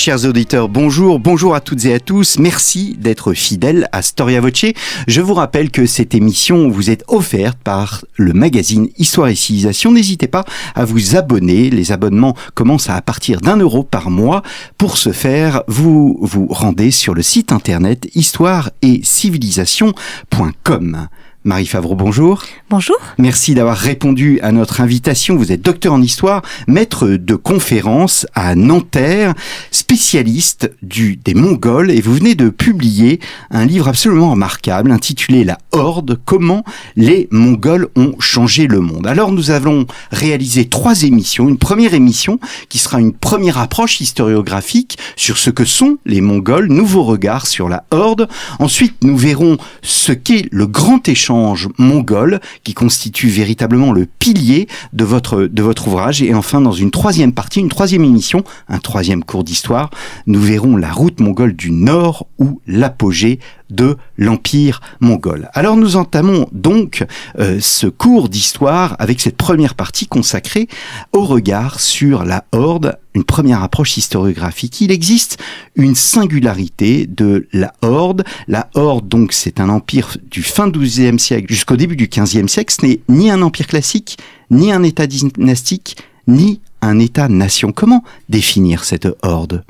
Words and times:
Chers 0.00 0.26
auditeurs, 0.26 0.68
bonjour, 0.68 1.18
bonjour 1.18 1.56
à 1.56 1.60
toutes 1.60 1.84
et 1.84 1.92
à 1.92 1.98
tous. 1.98 2.38
Merci 2.38 2.96
d'être 3.00 3.32
fidèles 3.32 3.88
à 3.90 4.00
Storia 4.00 4.40
Voce. 4.40 4.66
Je 5.08 5.20
vous 5.20 5.34
rappelle 5.34 5.72
que 5.72 5.86
cette 5.86 6.14
émission 6.14 6.68
vous 6.68 6.88
est 6.88 7.02
offerte 7.08 7.58
par 7.64 8.04
le 8.14 8.32
magazine 8.32 8.86
Histoire 8.96 9.26
et 9.26 9.34
Civilisation. 9.34 9.90
N'hésitez 9.90 10.28
pas 10.28 10.44
à 10.76 10.84
vous 10.84 11.16
abonner. 11.16 11.68
Les 11.68 11.90
abonnements 11.90 12.36
commencent 12.54 12.90
à 12.90 13.02
partir 13.02 13.40
d'un 13.40 13.56
euro 13.56 13.82
par 13.82 14.08
mois. 14.08 14.44
Pour 14.78 14.98
ce 14.98 15.10
faire, 15.10 15.64
vous 15.66 16.16
vous 16.22 16.46
rendez 16.48 16.92
sur 16.92 17.12
le 17.12 17.22
site 17.22 17.50
internet 17.50 18.08
histoire 18.14 18.70
et 18.82 19.00
civilisation.com. 19.02 21.08
Marie 21.44 21.66
Favreau, 21.66 21.94
bonjour. 21.94 22.42
Bonjour. 22.68 22.96
Merci 23.16 23.54
d'avoir 23.54 23.76
répondu 23.76 24.40
à 24.42 24.50
notre 24.50 24.80
invitation. 24.80 25.36
Vous 25.36 25.52
êtes 25.52 25.62
docteur 25.62 25.92
en 25.92 26.02
histoire, 26.02 26.42
maître 26.66 27.06
de 27.06 27.36
conférence 27.36 28.26
à 28.34 28.56
Nanterre, 28.56 29.34
spécialiste 29.70 30.72
du, 30.82 31.14
des 31.14 31.34
Mongols 31.34 31.92
et 31.92 32.00
vous 32.00 32.14
venez 32.14 32.34
de 32.34 32.48
publier 32.48 33.20
un 33.52 33.66
livre 33.66 33.86
absolument 33.86 34.32
remarquable 34.32 34.90
intitulé 34.90 35.44
La 35.44 35.58
Horde, 35.70 36.18
comment 36.24 36.64
les 36.96 37.28
Mongols 37.30 37.86
ont 37.94 38.16
changé 38.18 38.66
le 38.66 38.80
monde. 38.80 39.06
Alors 39.06 39.30
nous 39.30 39.52
avons 39.52 39.86
réalisé 40.10 40.68
trois 40.68 41.04
émissions. 41.04 41.48
Une 41.48 41.56
première 41.56 41.94
émission 41.94 42.40
qui 42.68 42.78
sera 42.78 43.00
une 43.00 43.12
première 43.12 43.58
approche 43.58 44.00
historiographique 44.00 44.98
sur 45.14 45.38
ce 45.38 45.50
que 45.50 45.64
sont 45.64 45.98
les 46.04 46.20
Mongols, 46.20 46.66
nouveau 46.66 47.04
regard 47.04 47.46
sur 47.46 47.68
la 47.68 47.84
Horde. 47.92 48.28
Ensuite 48.58 48.96
nous 49.04 49.16
verrons 49.16 49.56
ce 49.82 50.10
qu'est 50.10 50.48
le 50.50 50.66
grand 50.66 51.08
échange 51.08 51.28
mongol 51.78 52.40
qui 52.64 52.74
constitue 52.74 53.28
véritablement 53.28 53.92
le 53.92 54.06
pilier 54.06 54.68
de 54.92 55.04
votre, 55.04 55.42
de 55.44 55.62
votre 55.62 55.88
ouvrage. 55.88 56.22
Et 56.22 56.34
enfin, 56.34 56.60
dans 56.60 56.72
une 56.72 56.90
troisième 56.90 57.32
partie, 57.32 57.60
une 57.60 57.68
troisième 57.68 58.04
émission, 58.04 58.44
un 58.68 58.78
troisième 58.78 59.24
cours 59.24 59.44
d'histoire, 59.44 59.90
nous 60.26 60.40
verrons 60.40 60.76
la 60.76 60.92
route 60.92 61.20
mongole 61.20 61.54
du 61.54 61.70
Nord 61.70 62.26
ou 62.38 62.60
l'apogée 62.66 63.38
de 63.70 63.96
l'Empire 64.16 64.80
mongol. 65.00 65.50
Alors 65.54 65.76
nous 65.76 65.96
entamons 65.96 66.48
donc 66.52 67.04
euh, 67.38 67.58
ce 67.60 67.86
cours 67.86 68.28
d'histoire 68.28 68.96
avec 68.98 69.20
cette 69.20 69.36
première 69.36 69.74
partie 69.74 70.06
consacrée 70.06 70.68
au 71.12 71.24
regard 71.24 71.80
sur 71.80 72.24
la 72.24 72.44
Horde, 72.52 72.98
une 73.14 73.24
première 73.24 73.62
approche 73.62 73.96
historiographique. 73.96 74.80
Il 74.80 74.90
existe 74.90 75.38
une 75.76 75.94
singularité 75.94 77.06
de 77.06 77.48
la 77.52 77.72
Horde. 77.82 78.24
La 78.46 78.68
Horde, 78.74 79.08
donc, 79.08 79.32
c'est 79.32 79.60
un 79.60 79.68
empire 79.68 80.16
du 80.30 80.42
fin 80.42 80.70
XIIe 80.70 81.18
siècle 81.18 81.52
jusqu'au 81.52 81.76
début 81.76 81.96
du 81.96 82.08
XVe 82.08 82.48
siècle. 82.48 82.74
Ce 82.78 82.86
n'est 82.86 83.00
ni 83.08 83.30
un 83.30 83.42
empire 83.42 83.66
classique, 83.66 84.18
ni 84.50 84.72
un 84.72 84.82
État 84.82 85.06
dynastique, 85.06 85.96
ni 86.26 86.60
un 86.80 86.98
État-nation. 86.98 87.72
Comment 87.72 88.04
définir 88.28 88.84
cette 88.84 89.08
Horde? 89.22 89.64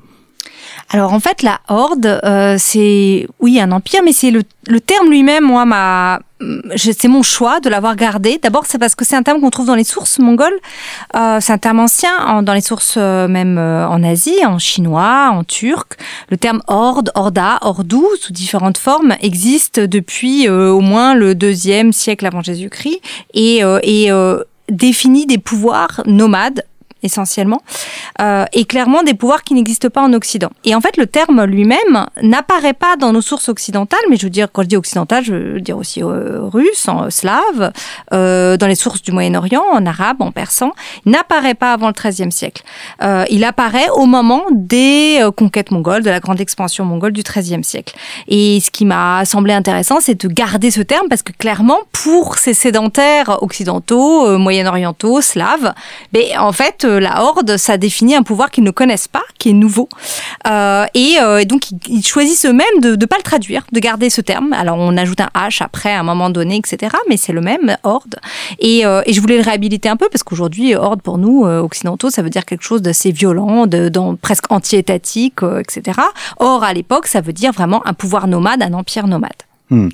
Alors 0.91 1.13
en 1.13 1.21
fait, 1.21 1.43
la 1.43 1.61
horde, 1.69 2.21
euh, 2.25 2.57
c'est 2.59 3.27
oui 3.41 3.61
un 3.61 3.73
empire, 3.73 4.01
mais 4.05 4.13
c'est 4.13 4.31
le, 4.31 4.43
le, 4.69 4.81
terme 4.81 5.11
lui-même, 5.11 5.45
moi, 5.45 5.65
m'a 5.65 6.21
c'est 6.77 7.09
mon 7.09 7.23
choix 7.23 7.61
de 7.61 7.69
l'avoir 7.69 7.97
gardé. 7.97 8.39
D'abord, 8.43 8.65
c'est 8.67 8.79
parce 8.79 8.95
que 8.95 9.05
c'est 9.05 9.17
un 9.17 9.23
terme 9.23 9.41
qu'on 9.41 9.51
trouve 9.51 9.67
dans 9.67 9.75
les 9.75 9.85
sources 9.85 10.19
mongoles. 10.19 10.57
Euh, 11.17 11.39
c'est 11.41 11.53
un 11.53 11.59
terme 11.59 11.81
ancien, 11.81 12.43
dans 12.43 12.53
les 12.53 12.61
sources 12.61 12.95
euh, 12.97 13.27
même 13.29 13.59
euh, 13.59 13.87
en 13.89 14.03
Asie, 14.05 14.45
en 14.47 14.59
chinois, 14.59 15.31
en 15.33 15.45
turc. 15.45 15.97
Le 16.31 16.37
terme 16.37 16.63
horde, 16.69 17.11
horda, 17.15 17.59
hordou, 17.63 18.07
sous 18.21 18.33
différentes 18.33 18.79
formes, 18.79 19.15
existe 19.21 19.81
depuis 19.81 20.49
au 20.49 20.81
moins 20.81 21.15
le 21.15 21.35
deuxième 21.35 21.93
siècle 21.93 22.27
avant 22.27 22.43
Jésus-Christ 22.43 23.01
et, 23.35 23.63
et 23.83 24.11
définit 24.69 25.27
des 25.27 25.39
pouvoirs 25.39 26.03
nomades 26.07 26.65
essentiellement, 27.03 27.63
euh, 28.21 28.45
et 28.53 28.65
clairement 28.65 29.03
des 29.03 29.15
pouvoirs 29.15 29.43
qui 29.43 29.55
n'existent 29.55 29.91
pas 29.91 30.03
en 30.03 30.13
Occident. 30.13 30.51
Et 30.65 30.75
en 30.75 30.81
fait, 30.81 30.97
le 30.97 31.07
terme 31.07 31.45
lui-même 31.45 32.07
n'apparaît 32.23 32.75
pas 32.75 32.97
dans 32.97 33.13
nos 33.13 33.21
sources 33.21 33.49
occidentales, 33.49 34.01
mais 34.11 34.17
je 34.17 34.25
veux 34.25 34.31
dire, 34.31 34.49
quand 34.53 34.63
je 34.63 34.69
dis 34.69 34.77
occidental, 34.77 35.25
je 35.25 35.35
veux 35.35 35.61
dire 35.61 35.77
aussi 35.77 36.03
euh, 36.03 36.41
russe, 36.43 36.89
en 36.89 37.11
slave, 37.11 37.73
euh, 38.13 38.57
dans 38.57 38.67
les 38.67 38.75
sources 38.75 39.03
du 39.03 39.13
Moyen-Orient, 39.13 39.63
en 39.73 39.87
arabe, 39.87 40.23
en 40.23 40.33
persan, 40.33 40.73
n'apparaît 41.07 41.55
pas 41.55 41.73
avant 41.73 41.89
le 41.89 41.93
XIIIe 41.93 42.33
siècle. 42.33 42.63
Euh, 43.03 43.25
il 43.31 43.45
apparaît 43.45 43.89
au 43.91 44.07
moment 44.07 44.43
des 44.51 45.19
euh, 45.21 45.31
conquêtes 45.31 45.71
mongoles, 45.71 46.03
de 46.03 46.11
la 46.11 46.21
grande 46.21 46.41
expansion 46.41 46.85
mongole 46.85 47.13
du 47.13 47.23
XIIIe 47.23 47.65
siècle. 47.65 47.95
Et 48.27 48.61
ce 48.61 48.71
qui 48.71 48.85
m'a 48.85 49.25
semblé 49.25 49.53
intéressant, 49.53 50.01
c'est 50.01 50.21
de 50.21 50.29
garder 50.29 50.71
ce 50.71 50.81
terme, 50.81 51.09
parce 51.09 51.23
que 51.23 51.33
clairement, 51.33 51.79
pour 51.93 52.39
ces 52.39 52.55
sédentaires 52.55 53.43
occidentaux, 53.43 54.27
euh, 54.27 54.39
moyen-orientaux, 54.39 55.21
slaves, 55.21 55.73
ben, 56.13 56.25
en 56.39 56.53
fait, 56.53 56.85
euh, 56.85 56.88
la 56.91 57.23
Horde, 57.23 57.57
ça 57.57 57.77
définit 57.77 58.15
un 58.15 58.23
pouvoir 58.23 58.51
qu'ils 58.51 58.65
ne 58.65 58.71
connaissent 58.71 59.09
pas, 59.09 59.23
qui 59.39 59.51
est 59.51 59.55
nouveau. 59.55 59.89
Euh, 60.47 60.87
euh, 60.97 61.39
et, 61.39 61.45
donc, 61.45 61.71
ils, 61.89 62.05
choisissent 62.05 62.47
eux-mêmes 62.47 62.81
de 62.81 62.97
ne 62.97 63.07
pas 63.07 63.17
le 63.17 63.23
traduire, 63.23 63.65
de 63.73 63.81
garder 63.81 64.11
ce 64.11 64.21
terme. 64.21 64.53
Alors, 64.53 64.79
on 64.79 64.97
ajoute 64.97 65.21
un 65.21 65.31
H 65.35 65.63
après, 65.63 65.93
à 65.93 66.01
un 66.01 66.03
moment 66.03 66.31
donné, 66.31 66.57
etc. 66.57 66.95
Mais 67.09 67.17
c'est 67.17 67.33
le 67.33 67.41
même, 67.41 67.77
Horde. 67.83 68.17
Et, 68.59 68.83
je 68.83 69.21
voulais 69.21 69.37
le 69.37 69.43
réhabiliter 69.43 69.89
un 69.89 69.97
peu, 69.97 70.09
parce 70.11 70.23
qu'aujourd'hui, 70.23 70.75
Horde, 70.75 71.03
pour 71.03 71.19
nous, 71.19 71.45
occidentaux, 71.45 72.11
ça 72.11 72.23
veut 72.23 72.31
dire 72.31 72.45
quelque 72.45 72.65
chose 72.65 72.83
d'assez 72.83 73.13
violent, 73.13 73.67
de, 73.67 73.91
presque 74.21 74.51
anti-étatique, 74.51 75.43
etc. 75.43 76.01
Or, 76.39 76.65
à 76.65 76.73
l'époque, 76.73 77.07
ça 77.07 77.21
veut 77.21 77.33
dire 77.33 77.53
vraiment 77.53 77.87
un 77.87 77.95
pouvoir 77.95 78.27
nomade, 78.27 78.63
un 78.63 78.73
empire 78.73 79.07
nomade. 79.07 79.33
Hmm. 79.71 79.89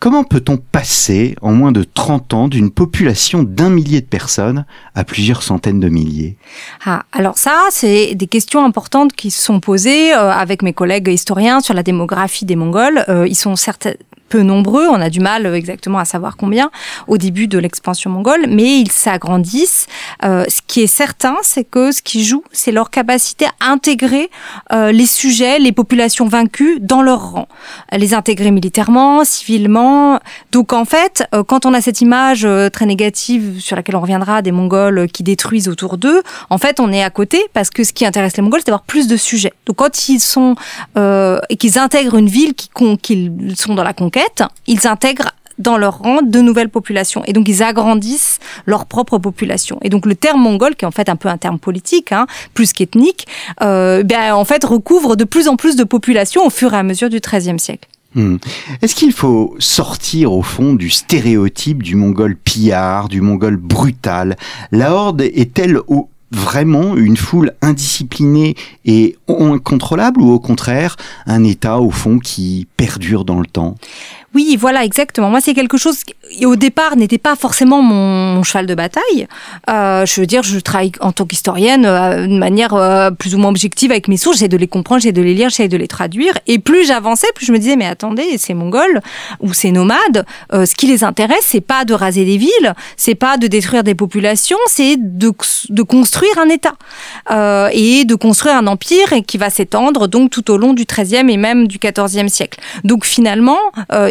Comment 0.00 0.24
peut-on 0.24 0.56
passer 0.56 1.36
en 1.42 1.52
moins 1.52 1.72
de 1.72 1.84
30 1.84 2.32
ans 2.32 2.48
d'une 2.48 2.70
population 2.70 3.42
d'un 3.42 3.68
millier 3.68 4.00
de 4.00 4.06
personnes 4.06 4.64
à 4.94 5.04
plusieurs 5.04 5.42
centaines 5.42 5.78
de 5.78 5.90
milliers? 5.90 6.38
Ah, 6.86 7.02
Alors 7.12 7.36
ça, 7.36 7.66
c'est 7.70 8.14
des 8.14 8.26
questions 8.26 8.64
importantes 8.64 9.12
qui 9.12 9.30
se 9.30 9.42
sont 9.42 9.60
posées 9.60 10.14
euh, 10.14 10.32
avec 10.32 10.62
mes 10.62 10.72
collègues 10.72 11.08
historiens 11.08 11.60
sur 11.60 11.74
la 11.74 11.82
démographie 11.82 12.46
des 12.46 12.56
Mongols. 12.56 13.04
Euh, 13.10 13.28
ils 13.28 13.34
sont 13.34 13.56
peu 14.30 14.42
nombreux, 14.42 14.86
on 14.88 15.00
a 15.00 15.10
du 15.10 15.20
mal 15.20 15.44
euh, 15.44 15.54
exactement 15.54 15.98
à 15.98 16.04
savoir 16.06 16.36
combien 16.36 16.70
au 17.08 17.18
début 17.18 17.48
de 17.48 17.58
l'expansion 17.58 18.10
mongole, 18.10 18.46
mais 18.48 18.78
ils 18.78 18.90
s'agrandissent. 18.90 19.86
Euh, 20.24 20.44
ce 20.48 20.60
qui 20.66 20.80
est 20.80 20.86
certain, 20.86 21.36
c'est 21.42 21.64
que 21.64 21.92
ce 21.92 22.00
qui 22.00 22.24
joue, 22.24 22.44
c'est 22.52 22.72
leur 22.72 22.90
capacité 22.90 23.46
à 23.46 23.72
intégrer 23.72 24.30
euh, 24.72 24.92
les 24.92 25.06
sujets, 25.06 25.58
les 25.58 25.72
populations 25.72 26.28
vaincues 26.28 26.78
dans 26.80 27.02
leur 27.02 27.32
rang, 27.32 27.48
les 27.92 28.14
intégrer 28.14 28.52
militairement, 28.52 29.24
civilement. 29.24 30.20
Donc 30.52 30.72
en 30.72 30.84
fait, 30.84 31.24
euh, 31.34 31.42
quand 31.42 31.66
on 31.66 31.74
a 31.74 31.80
cette 31.80 32.00
image 32.00 32.44
euh, 32.44 32.70
très 32.70 32.86
négative 32.86 33.58
sur 33.58 33.74
laquelle 33.74 33.96
on 33.96 34.00
reviendra 34.00 34.42
des 34.42 34.52
Mongols 34.52 35.08
qui 35.12 35.24
détruisent 35.24 35.68
autour 35.68 35.98
d'eux, 35.98 36.22
en 36.50 36.58
fait, 36.58 36.78
on 36.78 36.92
est 36.92 37.02
à 37.02 37.10
côté 37.10 37.44
parce 37.52 37.70
que 37.70 37.82
ce 37.82 37.92
qui 37.92 38.06
intéresse 38.06 38.36
les 38.36 38.42
Mongols, 38.44 38.60
c'est 38.60 38.66
d'avoir 38.66 38.84
plus 38.84 39.08
de 39.08 39.16
sujets. 39.16 39.52
Donc 39.66 39.76
quand 39.76 40.08
ils 40.08 40.20
sont 40.20 40.54
et 40.96 41.56
qu'ils 41.56 41.78
intègrent 41.78 42.16
une 42.16 42.28
ville, 42.28 42.54
qu'ils 42.54 43.56
sont 43.56 43.74
dans 43.74 43.82
la 43.82 43.92
conquête 43.92 44.19
ils 44.66 44.86
intègrent 44.86 45.32
dans 45.60 45.76
leur 45.76 45.98
rang 45.98 46.22
de 46.22 46.40
nouvelles 46.40 46.70
populations. 46.70 47.22
Et 47.26 47.32
donc, 47.32 47.48
ils 47.48 47.62
agrandissent 47.62 48.38
leur 48.66 48.86
propre 48.86 49.18
population. 49.18 49.78
Et 49.82 49.90
donc, 49.90 50.06
le 50.06 50.14
terme 50.14 50.40
mongol, 50.40 50.74
qui 50.74 50.84
est 50.84 50.88
en 50.88 50.90
fait 50.90 51.08
un 51.08 51.16
peu 51.16 51.28
un 51.28 51.36
terme 51.36 51.58
politique, 51.58 52.12
hein, 52.12 52.26
plus 52.54 52.72
qu'ethnique, 52.72 53.26
euh, 53.62 54.02
ben, 54.02 54.34
en 54.34 54.44
fait, 54.44 54.64
recouvre 54.64 55.16
de 55.16 55.24
plus 55.24 55.48
en 55.48 55.56
plus 55.56 55.76
de 55.76 55.84
populations 55.84 56.46
au 56.46 56.50
fur 56.50 56.72
et 56.72 56.76
à 56.76 56.82
mesure 56.82 57.10
du 57.10 57.20
XIIIe 57.20 57.60
siècle. 57.60 57.88
Hmm. 58.14 58.38
Est-ce 58.82 58.96
qu'il 58.96 59.12
faut 59.12 59.54
sortir 59.60 60.32
au 60.32 60.42
fond 60.42 60.72
du 60.72 60.90
stéréotype 60.90 61.82
du 61.82 61.94
mongol 61.94 62.34
pillard, 62.36 63.08
du 63.08 63.20
mongol 63.20 63.56
brutal? 63.56 64.36
La 64.72 64.92
horde 64.92 65.20
est-elle 65.20 65.78
au 65.86 66.08
vraiment 66.30 66.96
une 66.96 67.16
foule 67.16 67.52
indisciplinée 67.60 68.54
et 68.84 69.16
incontrôlable 69.28 70.20
ou 70.20 70.30
au 70.30 70.38
contraire 70.38 70.96
un 71.26 71.44
État 71.44 71.80
au 71.80 71.90
fond 71.90 72.18
qui 72.18 72.66
perdure 72.76 73.24
dans 73.24 73.40
le 73.40 73.46
temps? 73.46 73.76
Oui, 74.32 74.56
voilà, 74.56 74.84
exactement. 74.84 75.28
Moi, 75.28 75.40
c'est 75.40 75.54
quelque 75.54 75.76
chose 75.76 76.04
qui, 76.04 76.46
au 76.46 76.54
départ, 76.54 76.96
n'était 76.96 77.18
pas 77.18 77.34
forcément 77.34 77.82
mon, 77.82 78.44
cheval 78.44 78.66
de 78.66 78.76
bataille. 78.76 79.26
Euh, 79.68 80.06
je 80.06 80.20
veux 80.20 80.26
dire, 80.26 80.44
je 80.44 80.60
travaille 80.60 80.92
en 81.00 81.10
tant 81.10 81.26
qu'historienne 81.26 81.84
euh, 81.84 82.28
de 82.28 82.38
manière 82.38 82.74
euh, 82.74 83.10
plus 83.10 83.34
ou 83.34 83.38
moins 83.38 83.50
objective 83.50 83.90
avec 83.90 84.06
mes 84.06 84.16
sources. 84.16 84.36
J'essaie 84.36 84.48
de 84.48 84.56
les 84.56 84.68
comprendre, 84.68 85.02
j'essaie 85.02 85.12
de 85.12 85.20
les 85.20 85.34
lire, 85.34 85.48
j'essaie 85.48 85.66
de 85.66 85.76
les 85.76 85.88
traduire. 85.88 86.34
Et 86.46 86.60
plus 86.60 86.86
j'avançais, 86.86 87.26
plus 87.34 87.44
je 87.44 87.52
me 87.52 87.58
disais, 87.58 87.74
mais 87.74 87.86
attendez, 87.86 88.38
ces 88.38 88.54
Mongols 88.54 89.00
ou 89.40 89.52
ces 89.52 89.72
nomades, 89.72 90.24
euh, 90.52 90.64
ce 90.64 90.76
qui 90.76 90.86
les 90.86 91.02
intéresse, 91.02 91.42
c'est 91.42 91.60
pas 91.60 91.84
de 91.84 91.92
raser 91.92 92.24
des 92.24 92.36
villes, 92.36 92.74
c'est 92.96 93.16
pas 93.16 93.36
de 93.36 93.48
détruire 93.48 93.82
des 93.82 93.96
populations, 93.96 94.58
c'est 94.68 94.94
de, 94.96 95.32
de 95.70 95.82
construire 95.82 96.38
un 96.38 96.48
État 96.48 96.74
euh, 97.32 97.68
et 97.72 98.04
de 98.04 98.14
construire 98.14 98.54
un 98.54 98.68
empire 98.68 99.12
qui 99.26 99.38
va 99.38 99.50
s'étendre 99.50 100.06
donc 100.06 100.30
tout 100.30 100.52
au 100.52 100.56
long 100.56 100.72
du 100.72 100.84
XIIIe 100.84 101.28
et 101.28 101.36
même 101.36 101.66
du 101.66 101.78
XIVe 101.78 102.28
siècle. 102.28 102.60
Donc 102.84 103.04
finalement, 103.04 103.58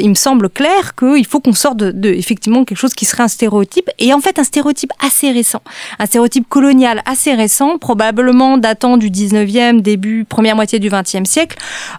il 0.01 0.08
il 0.09 0.13
me 0.13 0.15
semble 0.15 0.49
clair 0.49 0.95
qu'il 0.95 1.25
faut 1.27 1.39
qu'on 1.39 1.53
sorte 1.53 1.77
de, 1.77 2.09
effectivement 2.09 2.65
quelque 2.65 2.79
chose 2.79 2.95
qui 2.95 3.05
serait 3.05 3.21
un 3.21 3.27
stéréotype 3.27 3.91
et 3.99 4.11
en 4.11 4.19
fait 4.19 4.39
un 4.39 4.43
stéréotype 4.43 4.91
assez 5.05 5.31
récent, 5.31 5.61
un 5.99 6.07
stéréotype 6.07 6.49
colonial 6.49 7.03
assez 7.05 7.35
récent, 7.35 7.77
probablement 7.77 8.57
datant 8.57 8.97
du 8.97 9.11
19e, 9.11 9.81
début 9.81 10.25
première 10.25 10.55
moitié 10.55 10.79
du 10.79 10.89
20e 10.89 11.25
siècle, 11.25 11.57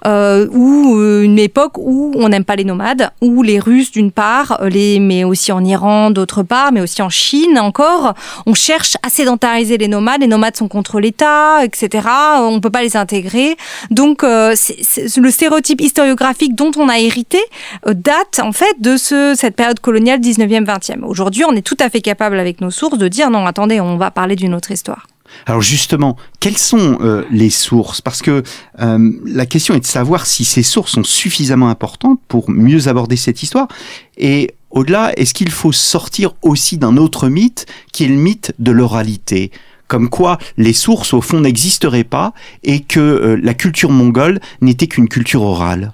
euh, 0.08 0.48
ou 0.50 0.96
euh, 0.96 1.22
une 1.22 1.38
époque 1.38 1.78
où 1.78 2.12
on 2.16 2.28
n'aime 2.28 2.44
pas 2.44 2.56
les 2.56 2.64
nomades, 2.64 3.10
où 3.20 3.44
les 3.44 3.60
Russes 3.60 3.92
d'une 3.92 4.10
part, 4.10 4.58
les 4.68 4.98
mais 4.98 5.22
aussi 5.22 5.52
en 5.52 5.64
Iran 5.64 6.10
d'autre 6.10 6.42
part, 6.42 6.72
mais 6.72 6.80
aussi 6.80 7.02
en 7.02 7.10
Chine 7.10 7.60
encore, 7.60 8.14
on 8.44 8.54
cherche 8.54 8.96
à 9.04 9.08
sédentariser 9.08 9.78
les 9.78 9.86
nomades. 9.86 10.20
Les 10.20 10.26
nomades 10.26 10.56
sont 10.56 10.66
contre 10.66 10.98
l'État, 10.98 11.64
etc. 11.64 12.08
On 12.40 12.58
peut 12.60 12.70
pas 12.70 12.82
les 12.82 12.96
intégrer. 12.96 13.56
Donc 13.90 14.24
euh, 14.24 14.56
le 15.16 15.30
stéréotype 15.30 15.80
historiographique 15.80 16.56
dont 16.56 16.72
on 16.76 16.88
a 16.88 16.98
hérité 16.98 17.38
euh, 17.86 17.94
date 18.02 18.40
en 18.40 18.52
fait 18.52 18.80
de 18.80 18.96
ce, 18.96 19.34
cette 19.36 19.56
période 19.56 19.80
coloniale 19.80 20.20
19e, 20.20 20.64
20e. 20.64 21.04
Aujourd'hui, 21.04 21.44
on 21.44 21.52
est 21.52 21.62
tout 21.62 21.76
à 21.80 21.90
fait 21.90 22.00
capable 22.00 22.38
avec 22.38 22.60
nos 22.60 22.70
sources 22.70 22.98
de 22.98 23.08
dire 23.08 23.30
non, 23.30 23.46
attendez, 23.46 23.80
on 23.80 23.96
va 23.96 24.10
parler 24.10 24.36
d'une 24.36 24.54
autre 24.54 24.70
histoire. 24.70 25.06
Alors 25.46 25.62
justement, 25.62 26.16
quelles 26.40 26.58
sont 26.58 26.98
euh, 27.02 27.24
les 27.30 27.50
sources? 27.50 28.00
Parce 28.00 28.20
que 28.20 28.42
euh, 28.80 29.12
la 29.24 29.46
question 29.46 29.74
est 29.74 29.80
de 29.80 29.86
savoir 29.86 30.26
si 30.26 30.44
ces 30.44 30.62
sources 30.62 30.92
sont 30.92 31.04
suffisamment 31.04 31.68
importantes 31.68 32.20
pour 32.26 32.50
mieux 32.50 32.88
aborder 32.88 33.16
cette 33.16 33.42
histoire. 33.42 33.68
Et 34.16 34.54
au-delà, 34.70 35.12
est-ce 35.16 35.34
qu'il 35.34 35.50
faut 35.50 35.72
sortir 35.72 36.34
aussi 36.42 36.78
d'un 36.78 36.96
autre 36.96 37.28
mythe 37.28 37.66
qui 37.92 38.04
est 38.04 38.08
le 38.08 38.16
mythe 38.16 38.52
de 38.58 38.72
l'oralité? 38.72 39.52
Comme 39.90 40.08
quoi 40.08 40.38
les 40.56 40.72
sources 40.72 41.12
au 41.12 41.20
fond 41.20 41.40
n'existeraient 41.40 42.04
pas 42.04 42.32
et 42.62 42.78
que 42.80 43.00
euh, 43.00 43.40
la 43.42 43.54
culture 43.54 43.90
mongole 43.90 44.38
n'était 44.60 44.86
qu'une 44.86 45.08
culture 45.08 45.42
orale. 45.42 45.92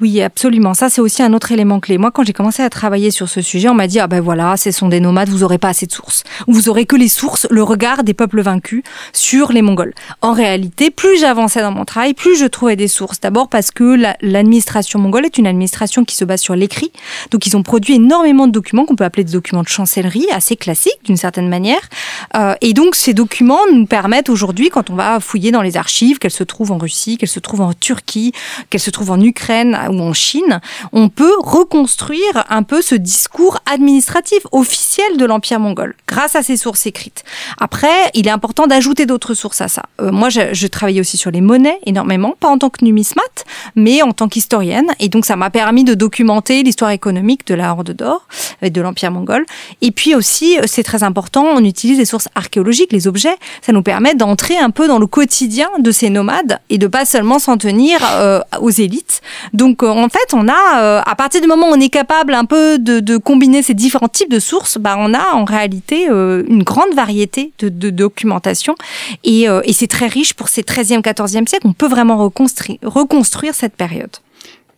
Oui, 0.00 0.22
absolument. 0.22 0.72
Ça, 0.72 0.88
c'est 0.88 1.02
aussi 1.02 1.22
un 1.22 1.34
autre 1.34 1.52
élément 1.52 1.78
clé. 1.78 1.98
Moi, 1.98 2.10
quand 2.10 2.24
j'ai 2.24 2.32
commencé 2.32 2.62
à 2.62 2.70
travailler 2.70 3.10
sur 3.10 3.28
ce 3.28 3.42
sujet, 3.42 3.68
on 3.68 3.74
m'a 3.74 3.86
dit 3.86 4.00
ah 4.00 4.06
ben 4.06 4.22
voilà, 4.22 4.56
ce 4.56 4.70
sont 4.70 4.88
des 4.88 4.98
nomades, 4.98 5.28
vous 5.28 5.42
aurez 5.42 5.58
pas 5.58 5.68
assez 5.68 5.84
de 5.84 5.92
sources. 5.92 6.24
Vous 6.48 6.70
aurez 6.70 6.86
que 6.86 6.96
les 6.96 7.08
sources, 7.08 7.46
le 7.50 7.62
regard 7.62 8.02
des 8.02 8.14
peuples 8.14 8.40
vaincus 8.40 8.82
sur 9.12 9.52
les 9.52 9.60
Mongols. 9.60 9.92
En 10.22 10.32
réalité, 10.32 10.90
plus 10.90 11.20
j'avançais 11.20 11.60
dans 11.60 11.72
mon 11.72 11.84
travail, 11.84 12.14
plus 12.14 12.38
je 12.38 12.46
trouvais 12.46 12.76
des 12.76 12.88
sources. 12.88 13.20
D'abord 13.20 13.48
parce 13.48 13.70
que 13.70 13.94
l'administration 14.22 14.98
mongole 14.98 15.26
est 15.26 15.36
une 15.36 15.46
administration 15.46 16.06
qui 16.06 16.16
se 16.16 16.24
base 16.24 16.40
sur 16.40 16.56
l'écrit. 16.56 16.92
Donc, 17.30 17.46
ils 17.46 17.58
ont 17.58 17.62
produit 17.62 17.96
énormément 17.96 18.46
de 18.46 18.52
documents 18.52 18.86
qu'on 18.86 18.96
peut 18.96 19.04
appeler 19.04 19.24
des 19.24 19.32
documents 19.32 19.62
de 19.62 19.68
chancellerie, 19.68 20.26
assez 20.32 20.56
classiques 20.56 21.04
d'une 21.04 21.18
certaine 21.18 21.50
manière. 21.50 21.90
Euh, 22.36 22.54
et 22.62 22.72
donc, 22.72 22.94
ces 22.94 23.12
documents 23.12 23.33
documents 23.34 23.66
nous 23.72 23.86
permettent 23.86 24.28
aujourd'hui, 24.28 24.70
quand 24.70 24.90
on 24.90 24.94
va 24.94 25.18
fouiller 25.18 25.50
dans 25.50 25.60
les 25.60 25.76
archives, 25.76 26.20
qu'elles 26.20 26.30
se 26.30 26.44
trouvent 26.44 26.70
en 26.70 26.78
Russie, 26.78 27.18
qu'elles 27.18 27.28
se 27.28 27.40
trouvent 27.40 27.62
en 27.62 27.72
Turquie, 27.72 28.32
qu'elles 28.70 28.80
se 28.80 28.90
trouvent 28.90 29.10
en 29.10 29.20
Ukraine 29.20 29.76
ou 29.90 30.00
en 30.02 30.12
Chine, 30.12 30.60
on 30.92 31.08
peut 31.08 31.32
reconstruire 31.40 32.44
un 32.48 32.62
peu 32.62 32.80
ce 32.80 32.94
discours 32.94 33.58
administratif 33.66 34.38
officiel 34.52 35.16
de 35.16 35.24
l'Empire 35.24 35.58
mongol 35.58 35.96
grâce 36.06 36.36
à 36.36 36.44
ces 36.44 36.56
sources 36.56 36.86
écrites. 36.86 37.24
Après, 37.58 37.88
il 38.14 38.28
est 38.28 38.30
important 38.30 38.68
d'ajouter 38.68 39.04
d'autres 39.04 39.34
sources 39.34 39.60
à 39.60 39.66
ça. 39.66 39.82
Euh, 40.00 40.12
moi, 40.12 40.28
je, 40.28 40.52
je 40.52 40.66
travaillais 40.68 41.00
aussi 41.00 41.16
sur 41.16 41.32
les 41.32 41.40
monnaies 41.40 41.80
énormément, 41.86 42.36
pas 42.38 42.48
en 42.48 42.58
tant 42.58 42.70
que 42.70 42.84
numismate, 42.84 43.46
mais 43.74 44.00
en 44.02 44.12
tant 44.12 44.28
qu'historienne. 44.28 44.92
Et 45.00 45.08
donc, 45.08 45.24
ça 45.24 45.34
m'a 45.34 45.50
permis 45.50 45.82
de 45.82 45.94
documenter 45.94 46.62
l'histoire 46.62 46.92
économique 46.92 47.48
de 47.48 47.54
la 47.54 47.72
Horde 47.72 47.90
d'Or 47.90 48.28
et 48.62 48.70
de 48.70 48.80
l'Empire 48.80 49.10
mongol. 49.10 49.44
Et 49.80 49.90
puis 49.90 50.14
aussi, 50.14 50.56
euh, 50.60 50.66
c'est 50.66 50.84
très 50.84 51.02
important, 51.02 51.42
on 51.42 51.64
utilise 51.64 51.98
des 51.98 52.04
sources 52.04 52.28
archéologiques, 52.36 52.92
les 52.92 53.08
objets 53.08 53.23
ça 53.62 53.72
nous 53.72 53.82
permet 53.82 54.14
d'entrer 54.14 54.58
un 54.58 54.70
peu 54.70 54.88
dans 54.88 54.98
le 54.98 55.06
quotidien 55.06 55.68
de 55.78 55.90
ces 55.90 56.10
nomades 56.10 56.58
et 56.70 56.78
de 56.78 56.86
pas 56.86 57.04
seulement 57.04 57.38
s'en 57.38 57.56
tenir 57.56 58.00
euh, 58.12 58.40
aux 58.60 58.70
élites. 58.70 59.20
Donc 59.52 59.82
euh, 59.82 59.88
en 59.88 60.08
fait, 60.08 60.34
on 60.34 60.48
a, 60.48 60.80
euh, 60.80 61.00
à 61.04 61.14
partir 61.14 61.40
du 61.40 61.46
moment 61.46 61.68
où 61.68 61.72
on 61.72 61.80
est 61.80 61.88
capable 61.88 62.34
un 62.34 62.44
peu 62.44 62.78
de, 62.78 63.16
combiner 63.16 63.62
ces 63.62 63.74
différents 63.74 64.08
types 64.08 64.30
de 64.30 64.38
sources, 64.38 64.76
bah, 64.78 64.96
on 64.98 65.14
a 65.14 65.34
en 65.34 65.44
réalité 65.44 66.06
une 66.06 66.62
grande 66.62 66.94
variété 66.94 67.52
de, 67.58 67.90
documentation 67.90 68.74
et, 69.22 69.46
c'est 69.72 69.86
très 69.88 70.06
riche 70.06 70.34
pour 70.34 70.48
ces 70.48 70.62
13e, 70.62 71.00
14e 71.00 71.48
siècles. 71.48 71.66
On 71.66 71.72
peut 71.72 71.88
vraiment 71.88 72.16
reconstruire 72.16 73.54
cette 73.54 73.74
période. 73.74 74.10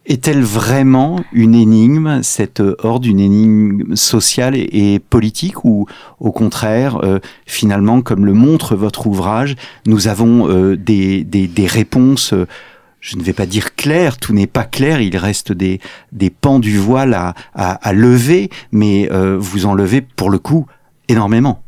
Est-elle 0.08 0.42
vraiment 0.42 1.20
une 1.32 1.56
énigme, 1.56 2.22
cette 2.22 2.62
horde, 2.78 3.06
une 3.06 3.18
énigme 3.18 3.96
sociale 3.96 4.54
et, 4.56 5.00
politique, 5.00 5.64
ou 5.64 5.86
au 6.20 6.30
contraire, 6.30 7.00
euh, 7.02 7.18
finalement, 7.44 8.02
comme 8.02 8.24
le 8.24 8.32
montre 8.32 8.76
votre 8.76 9.08
ouvrage, 9.08 9.56
nous 9.84 10.06
avons 10.06 10.48
euh, 10.48 10.76
des, 10.76 11.24
des, 11.24 11.48
des, 11.48 11.66
réponses, 11.66 12.32
euh, 12.32 12.46
je 13.00 13.16
ne 13.16 13.22
vais 13.24 13.32
pas 13.32 13.46
dire 13.46 13.74
claires, 13.74 14.18
tout 14.18 14.32
n'est 14.32 14.46
pas 14.46 14.62
clair, 14.62 15.00
il 15.00 15.16
reste 15.16 15.50
des, 15.50 15.80
des 16.12 16.30
pans 16.30 16.60
du 16.60 16.78
voile 16.78 17.12
à, 17.12 17.34
à, 17.54 17.72
à 17.72 17.92
lever, 17.92 18.48
mais 18.70 19.08
vous 19.38 19.66
en 19.66 19.74
levez 19.74 20.02
pour 20.02 20.30
le 20.30 20.38
coup 20.38 20.66
énormément. 21.08 21.65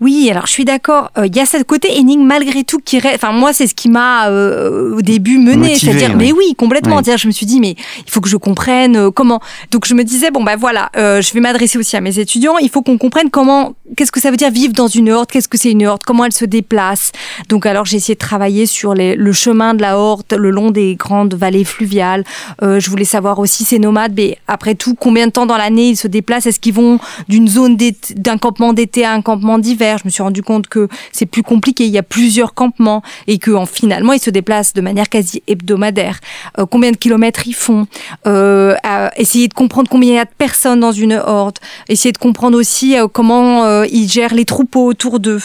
Oui, 0.00 0.28
alors 0.30 0.46
je 0.46 0.52
suis 0.52 0.64
d'accord. 0.64 1.10
Euh, 1.18 1.26
il 1.26 1.36
y 1.36 1.40
a 1.40 1.46
ce 1.46 1.62
côté 1.62 1.96
énigme 1.96 2.24
malgré 2.24 2.64
tout 2.64 2.78
qui 2.78 2.98
reste. 2.98 3.16
Enfin, 3.16 3.32
moi, 3.32 3.52
c'est 3.52 3.66
ce 3.66 3.74
qui 3.74 3.88
m'a 3.88 4.28
euh, 4.28 4.96
au 4.96 5.02
début 5.02 5.38
mené. 5.38 5.76
C'est-à-dire, 5.76 6.16
mais 6.16 6.32
oui, 6.32 6.54
complètement. 6.56 7.00
Je 7.04 7.26
me 7.26 7.32
suis 7.32 7.46
dit, 7.46 7.60
mais 7.60 7.76
il 8.06 8.10
faut 8.10 8.20
que 8.20 8.28
je 8.28 8.36
comprenne 8.36 8.96
euh, 8.96 9.10
comment. 9.10 9.40
Donc, 9.70 9.86
je 9.86 9.94
me 9.94 10.04
disais, 10.04 10.30
bon, 10.30 10.42
ben 10.42 10.56
voilà, 10.56 10.90
je 10.94 11.32
vais 11.32 11.40
m'adresser 11.40 11.78
aussi 11.78 11.96
à 11.96 12.00
mes 12.00 12.18
étudiants. 12.18 12.58
Il 12.58 12.70
faut 12.70 12.82
qu'on 12.82 12.98
comprenne 12.98 13.30
comment, 13.30 13.74
qu'est-ce 13.96 14.12
que 14.12 14.20
ça 14.20 14.30
veut 14.30 14.36
dire 14.36 14.50
vivre 14.50 14.72
dans 14.72 14.88
une 14.88 15.10
horde, 15.10 15.30
qu'est-ce 15.30 15.48
que 15.48 15.58
c'est 15.58 15.70
une 15.70 15.86
horde, 15.86 16.02
comment 16.04 16.24
elle 16.24 16.32
se 16.32 16.44
déplace. 16.44 17.12
Donc, 17.48 17.66
alors, 17.66 17.84
j'ai 17.84 17.96
essayé 17.96 18.14
de 18.14 18.18
travailler 18.18 18.66
sur 18.66 18.94
les, 18.94 19.16
le 19.16 19.32
chemin 19.32 19.74
de 19.74 19.82
la 19.82 19.98
horde 19.98 20.24
le 20.36 20.50
long 20.50 20.70
des 20.70 20.94
grandes 20.96 21.34
vallées 21.34 21.64
fluviales. 21.64 22.24
je 22.62 22.90
voulais 22.90 23.04
savoir 23.04 23.38
aussi 23.38 23.64
ces 23.64 23.78
nomades, 23.78 24.14
mais 24.16 24.38
après 24.48 24.74
tout, 24.74 24.94
combien 24.94 25.26
de 25.26 25.32
temps 25.32 25.46
dans 25.46 25.56
l'année 25.56 25.90
ils 25.90 25.96
se 25.96 26.08
déplacent? 26.08 26.46
Est-ce 26.46 26.60
qu'ils 26.60 26.74
vont 26.74 26.98
d'une 27.28 27.48
zone 27.48 27.76
d'un 28.16 28.38
campement 28.38 28.72
d'été 28.72 29.04
à 29.04 29.12
un 29.12 29.22
campement 29.22 29.43
d'hiver. 29.58 29.98
Je 29.98 30.04
me 30.06 30.10
suis 30.10 30.22
rendu 30.22 30.42
compte 30.42 30.68
que 30.68 30.88
c'est 31.12 31.26
plus 31.26 31.42
compliqué. 31.42 31.84
Il 31.84 31.92
y 31.92 31.98
a 31.98 32.02
plusieurs 32.02 32.54
campements 32.54 33.02
et 33.26 33.38
que 33.38 33.50
en, 33.50 33.66
finalement 33.66 34.12
ils 34.12 34.20
se 34.20 34.30
déplacent 34.30 34.72
de 34.72 34.80
manière 34.80 35.08
quasi 35.08 35.42
hebdomadaire. 35.46 36.18
Euh, 36.58 36.66
combien 36.66 36.90
de 36.90 36.96
kilomètres 36.96 37.46
ils 37.46 37.54
font? 37.54 37.86
Euh, 38.26 38.74
Essayer 39.16 39.48
de 39.48 39.54
comprendre 39.54 39.88
combien 39.90 40.10
il 40.10 40.16
y 40.16 40.18
a 40.18 40.24
de 40.24 40.30
personnes 40.36 40.80
dans 40.80 40.92
une 40.92 41.12
horde. 41.12 41.58
Essayer 41.88 42.12
de 42.12 42.18
comprendre 42.18 42.58
aussi 42.58 42.98
euh, 42.98 43.06
comment 43.08 43.82
ils 43.84 44.10
gèrent 44.10 44.34
les 44.34 44.44
troupeaux 44.44 44.86
autour 44.86 45.20
d'eux, 45.20 45.40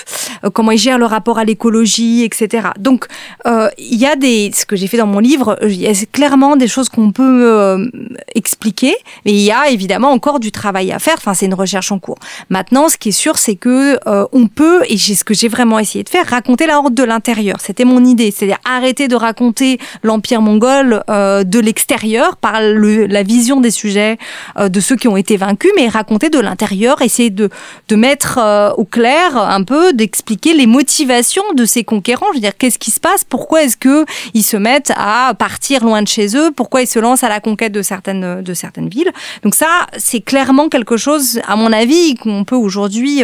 comment 0.54 0.72
ils 0.72 0.78
gèrent 0.78 0.98
le 0.98 1.06
rapport 1.06 1.38
à 1.38 1.46
l'écologie, 1.46 2.24
etc. 2.24 2.70
Donc 2.80 3.08
il 3.46 3.96
y 3.96 4.06
a 4.06 4.16
des, 4.16 4.52
ce 4.56 4.66
que 4.66 4.76
j'ai 4.76 4.88
fait 4.88 4.98
dans 4.98 5.08
mon 5.08 5.20
livre, 5.20 5.58
il 5.64 5.76
y 5.76 5.88
a 5.88 5.94
clairement 6.12 6.56
des 6.56 6.68
choses 6.68 6.90
qu'on 6.90 7.12
peut 7.12 7.90
expliquer, 8.36 8.96
mais 9.26 9.34
il 9.34 9.42
y 9.42 9.52
a 9.52 9.70
évidemment 9.70 10.12
encore 10.12 10.40
du 10.40 10.52
travail 10.52 10.92
à 10.92 11.00
faire. 11.00 11.16
Enfin, 11.18 11.34
c'est 11.34 11.46
une 11.46 11.54
recherche 11.54 11.92
en 11.92 12.00
cours. 12.00 12.20
Maintenant, 12.50 12.90
ce 12.90 12.98
qui 12.98 13.10
est 13.10 13.14
sûr, 13.14 13.38
c'est 13.38 13.56
que 13.56 13.89
euh, 14.08 14.26
on 14.32 14.48
peut, 14.48 14.82
et 14.88 14.98
c'est 14.98 15.16
ce 15.16 15.24
que 15.24 15.34
j'ai 15.34 15.48
vraiment 15.48 15.80
essayé 15.80 16.04
de 16.04 16.10
faire, 16.10 16.26
raconter 16.28 16.68
la 16.68 16.80
horde 16.80 16.94
de 16.94 17.04
l'intérieur. 17.04 17.58
C'était 17.62 17.86
mon 17.86 18.04
idée, 18.04 18.32
c'est-à-dire 18.32 18.60
arrêter 18.66 19.08
de 19.08 19.16
raconter 19.16 19.80
l'empire 20.04 20.42
mongol 20.42 21.04
euh, 21.10 21.44
de 21.44 21.60
l'extérieur 21.60 22.38
par 22.38 22.62
la 22.62 23.24
vision 23.24 23.62
des 23.62 23.72
sujets 23.72 24.18
euh, 24.58 24.70
de 24.70 24.80
ceux 24.80 24.96
qui 24.96 25.08
ont 25.08 25.18
été 25.18 25.38
vaincus, 25.38 25.72
mais 25.76 25.88
raconter 25.88 26.30
de 26.30 26.40
l'intérieur, 26.40 27.02
essayer 27.02 27.30
de, 27.30 27.50
de 27.88 27.96
mettre 27.96 28.40
au 28.78 28.86
clair 28.86 29.38
un 29.38 29.64
peu, 29.64 29.94
d'expliquer 29.94 30.54
les 30.54 30.68
motivations 30.68 31.44
de 31.56 31.66
ces 31.66 31.84
conquérants. 31.84 32.28
Je 32.32 32.38
veux 32.38 32.42
dire, 32.42 32.58
qu'est-ce 32.58 32.80
qui 32.80 32.92
se 32.92 33.00
passe? 33.00 33.24
Pourquoi 33.24 33.64
est-ce 33.64 33.78
que 33.78 34.06
ils 34.34 34.44
se 34.44 34.58
mettent 34.58 34.94
à 34.96 35.34
partir 35.38 35.84
loin 35.84 36.02
de 36.02 36.08
chez 36.08 36.36
eux? 36.36 36.52
Pourquoi 36.56 36.82
ils 36.82 36.88
se 36.88 37.00
lancent 37.00 37.24
à 37.24 37.30
la 37.30 37.40
conquête 37.40 37.72
de 37.72 37.82
certaines 37.82 38.42
de 38.42 38.54
certaines 38.54 38.90
villes? 38.90 39.12
Donc 39.44 39.56
ça, 39.56 39.88
c'est 39.98 40.22
clairement 40.22 40.70
quelque 40.70 40.98
chose, 40.98 41.40
à 41.48 41.56
mon 41.56 41.72
avis, 41.72 42.16
qu'on 42.16 42.44
peut 42.44 42.56
aujourd'hui 42.56 43.24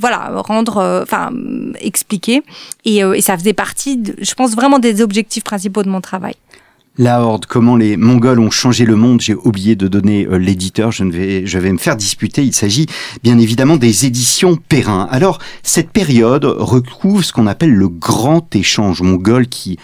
voilà, 0.00 0.32
rendre, 0.34 0.78
euh, 0.78 1.02
enfin, 1.02 1.30
expliquer. 1.80 2.42
Euh, 2.86 3.12
et, 3.12 3.20
ça 3.20 3.36
faisait 3.36 3.52
partie, 3.52 4.02
je 4.20 4.34
pense, 4.34 4.54
vraiment 4.54 4.78
des 4.78 5.02
objectifs 5.02 5.44
principaux 5.44 5.82
de 5.82 5.90
mon 5.90 6.00
travail. 6.00 6.34
La 6.98 7.22
Horde, 7.22 7.46
comment 7.46 7.76
les 7.76 7.96
Mongols 7.96 8.40
ont 8.40 8.50
changé 8.50 8.84
le 8.84 8.96
monde. 8.96 9.20
J'ai 9.20 9.34
oublié 9.34 9.76
de 9.76 9.88
donner 9.88 10.26
euh, 10.26 10.38
l'éditeur. 10.38 10.90
Je 10.90 11.04
ne 11.04 11.12
vais, 11.12 11.46
je 11.46 11.58
vais 11.58 11.72
me 11.72 11.78
faire 11.78 11.96
disputer. 11.96 12.44
Il 12.44 12.54
s'agit 12.54 12.86
bien 13.22 13.38
évidemment 13.38 13.76
des 13.76 14.06
éditions 14.06 14.56
Perrin. 14.56 15.06
Alors, 15.10 15.38
cette 15.62 15.90
période 15.90 16.44
recouvre 16.44 17.24
ce 17.24 17.32
qu'on 17.32 17.46
appelle 17.46 17.72
le 17.72 17.88
grand 17.88 18.54
échange 18.56 19.02
mongol 19.02 19.46
qui 19.46 19.78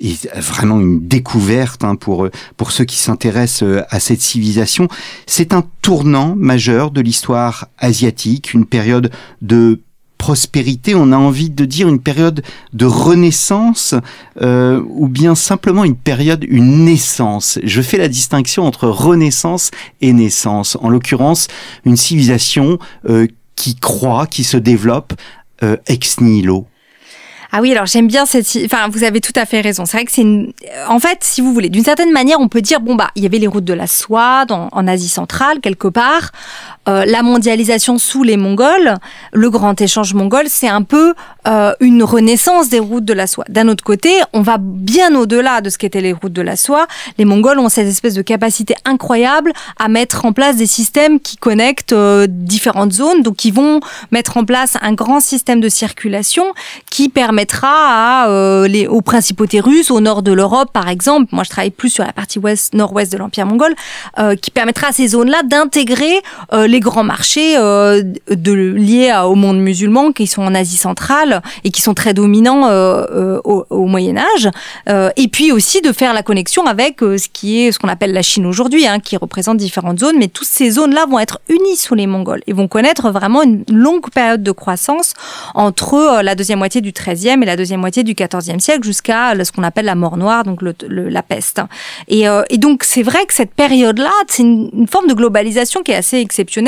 est 0.00 0.34
vraiment 0.36 0.80
une 0.80 1.06
découverte 1.06 1.84
hein, 1.84 1.94
pour 1.94 2.28
pour 2.56 2.72
ceux 2.72 2.84
qui 2.84 2.96
s'intéressent 2.96 3.84
à 3.88 4.00
cette 4.00 4.20
civilisation. 4.20 4.88
C'est 5.26 5.52
un 5.52 5.64
tournant 5.82 6.34
majeur 6.36 6.90
de 6.90 7.00
l'histoire 7.00 7.68
asiatique, 7.78 8.54
une 8.54 8.66
période 8.66 9.10
de 9.42 9.80
prospérité, 10.20 10.94
on 10.94 11.12
a 11.12 11.16
envie 11.16 11.48
de 11.48 11.64
dire 11.64 11.88
une 11.88 11.98
période 11.98 12.42
de 12.74 12.84
renaissance 12.84 13.94
euh, 14.42 14.82
ou 14.86 15.08
bien 15.08 15.34
simplement 15.34 15.82
une 15.82 15.96
période, 15.96 16.44
une 16.46 16.84
naissance. 16.84 17.58
Je 17.64 17.80
fais 17.80 17.96
la 17.96 18.06
distinction 18.06 18.66
entre 18.66 18.86
renaissance 18.88 19.70
et 20.02 20.12
naissance. 20.12 20.76
En 20.82 20.90
l'occurrence, 20.90 21.48
une 21.86 21.96
civilisation 21.96 22.78
euh, 23.08 23.28
qui 23.56 23.76
croît, 23.76 24.26
qui 24.26 24.44
se 24.44 24.58
développe 24.58 25.14
euh, 25.62 25.78
ex 25.86 26.20
nihilo. 26.20 26.66
Ah 27.52 27.60
oui, 27.60 27.72
alors 27.72 27.86
j'aime 27.86 28.06
bien 28.06 28.26
cette. 28.26 28.46
Enfin, 28.64 28.88
vous 28.88 29.02
avez 29.02 29.20
tout 29.20 29.32
à 29.34 29.44
fait 29.44 29.60
raison. 29.60 29.84
C'est 29.84 29.96
vrai 29.96 30.04
que 30.04 30.12
c'est 30.12 30.22
une. 30.22 30.52
En 30.88 31.00
fait, 31.00 31.18
si 31.22 31.40
vous 31.40 31.52
voulez, 31.52 31.68
d'une 31.68 31.84
certaine 31.84 32.12
manière, 32.12 32.40
on 32.40 32.48
peut 32.48 32.62
dire 32.62 32.80
bon 32.80 32.94
bah, 32.94 33.10
il 33.16 33.22
y 33.22 33.26
avait 33.26 33.38
les 33.38 33.46
routes 33.46 33.64
de 33.64 33.74
la 33.74 33.86
soie 33.86 34.46
en 34.50 34.86
Asie 34.86 35.08
centrale 35.08 35.60
quelque 35.60 35.88
part. 35.88 36.30
Euh, 36.88 37.04
la 37.04 37.22
mondialisation 37.22 37.98
sous 37.98 38.22
les 38.22 38.38
Mongols, 38.38 38.96
le 39.32 39.50
grand 39.50 39.78
échange 39.80 40.14
mongol, 40.14 40.44
c'est 40.48 40.68
un 40.68 40.82
peu 40.82 41.14
euh, 41.46 41.72
une 41.80 42.02
renaissance 42.02 42.70
des 42.70 42.78
routes 42.78 43.04
de 43.04 43.12
la 43.12 43.26
soie. 43.26 43.44
D'un 43.48 43.68
autre 43.68 43.84
côté, 43.84 44.10
on 44.32 44.40
va 44.40 44.56
bien 44.58 45.14
au-delà 45.14 45.60
de 45.60 45.68
ce 45.68 45.76
qu'étaient 45.76 46.00
les 46.00 46.14
routes 46.14 46.32
de 46.32 46.40
la 46.40 46.56
soie. 46.56 46.86
Les 47.18 47.26
Mongols 47.26 47.58
ont 47.58 47.68
cette 47.68 47.86
espèce 47.86 48.14
de 48.14 48.22
capacité 48.22 48.74
incroyable 48.86 49.52
à 49.78 49.88
mettre 49.88 50.24
en 50.24 50.32
place 50.32 50.56
des 50.56 50.66
systèmes 50.66 51.20
qui 51.20 51.36
connectent 51.36 51.92
euh, 51.92 52.26
différentes 52.28 52.92
zones, 52.92 53.22
donc 53.22 53.44
ils 53.44 53.52
vont 53.52 53.80
mettre 54.10 54.38
en 54.38 54.44
place 54.44 54.76
un 54.80 54.94
grand 54.94 55.20
système 55.20 55.60
de 55.60 55.68
circulation 55.68 56.44
qui 56.90 57.10
permettra 57.40 58.24
à, 58.24 58.68
les, 58.68 58.86
aux 58.86 59.00
principautés 59.00 59.60
russes, 59.60 59.90
au 59.90 60.00
nord 60.00 60.22
de 60.22 60.32
l'Europe 60.32 60.70
par 60.72 60.88
exemple, 60.88 61.28
moi 61.32 61.44
je 61.44 61.50
travaille 61.50 61.70
plus 61.70 61.90
sur 61.90 62.04
la 62.04 62.12
partie 62.12 62.38
ouest, 62.38 62.74
nord-ouest 62.74 63.12
de 63.12 63.18
l'Empire 63.18 63.46
mongol, 63.46 63.74
qui 64.40 64.50
permettra 64.50 64.88
à 64.88 64.92
ces 64.92 65.08
zones-là 65.08 65.42
d'intégrer 65.44 66.20
les 66.52 66.80
grands 66.80 67.04
marchés 67.04 67.56
euh, 67.56 68.02
liés 68.28 69.12
au 69.24 69.34
monde 69.34 69.58
musulman 69.58 70.12
qui 70.12 70.26
sont 70.26 70.42
en 70.42 70.54
Asie 70.54 70.76
centrale 70.76 71.42
et 71.64 71.70
qui 71.70 71.82
sont 71.82 71.94
très 71.94 72.14
dominants 72.14 72.68
euh, 72.68 73.06
euh, 73.12 73.40
au, 73.44 73.86
Moyen 73.86 74.16
Âge. 74.16 74.48
et 75.16 75.28
puis 75.28 75.52
aussi 75.52 75.80
de 75.80 75.92
faire 75.92 76.12
la 76.14 76.22
connexion 76.22 76.66
avec 76.66 77.00
ce 77.00 77.28
qui 77.32 77.60
est 77.60 77.72
ce 77.72 77.78
qu'on 77.78 77.88
appelle 77.88 78.12
la 78.12 78.22
Chine 78.22 78.46
aujourd'hui, 78.46 78.86
hein, 78.86 79.00
qui 79.00 79.16
représente 79.16 79.56
différentes 79.56 79.98
zones. 79.98 80.16
Mais 80.18 80.28
toutes 80.28 80.46
ces 80.46 80.70
zones-là 80.70 81.06
vont 81.06 81.18
être 81.18 81.40
unies 81.48 81.76
sous 81.76 81.94
les 81.94 82.06
Mongols 82.06 82.42
et 82.46 82.52
vont 82.52 82.68
connaître 82.68 83.10
vraiment 83.10 83.42
une 83.42 83.64
longue 83.68 84.10
période 84.10 84.42
de 84.42 84.52
croissance 84.52 85.14
entre 85.54 86.22
la 86.22 86.34
deuxième 86.34 86.58
moitié 86.58 86.80
du 86.80 86.92
XIIIe 86.92 87.42
et 87.42 87.46
la 87.46 87.56
deuxième 87.56 87.80
moitié 87.80 88.02
du 88.02 88.14
XIVe 88.14 88.58
siècle 88.58 88.84
jusqu'à 88.84 89.32
ce 89.44 89.52
qu'on 89.52 89.62
appelle 89.62 89.86
la 89.86 89.94
mort 89.94 90.16
noire, 90.16 90.44
donc 90.44 90.62
le, 90.62 90.74
la 90.88 91.22
peste. 91.22 91.60
Et, 92.08 92.24
et 92.50 92.58
donc 92.58 92.84
c'est 92.84 93.02
vrai 93.02 93.24
que 93.26 93.34
cette 93.34 93.52
période-là, 93.54 94.10
c'est 94.28 94.42
une, 94.42 94.70
une 94.72 94.88
forme 94.88 95.06
de 95.06 95.14
globalisation 95.14 95.82
qui 95.82 95.92
est 95.92 95.96
assez 95.96 96.18
exceptionnelle 96.18 96.60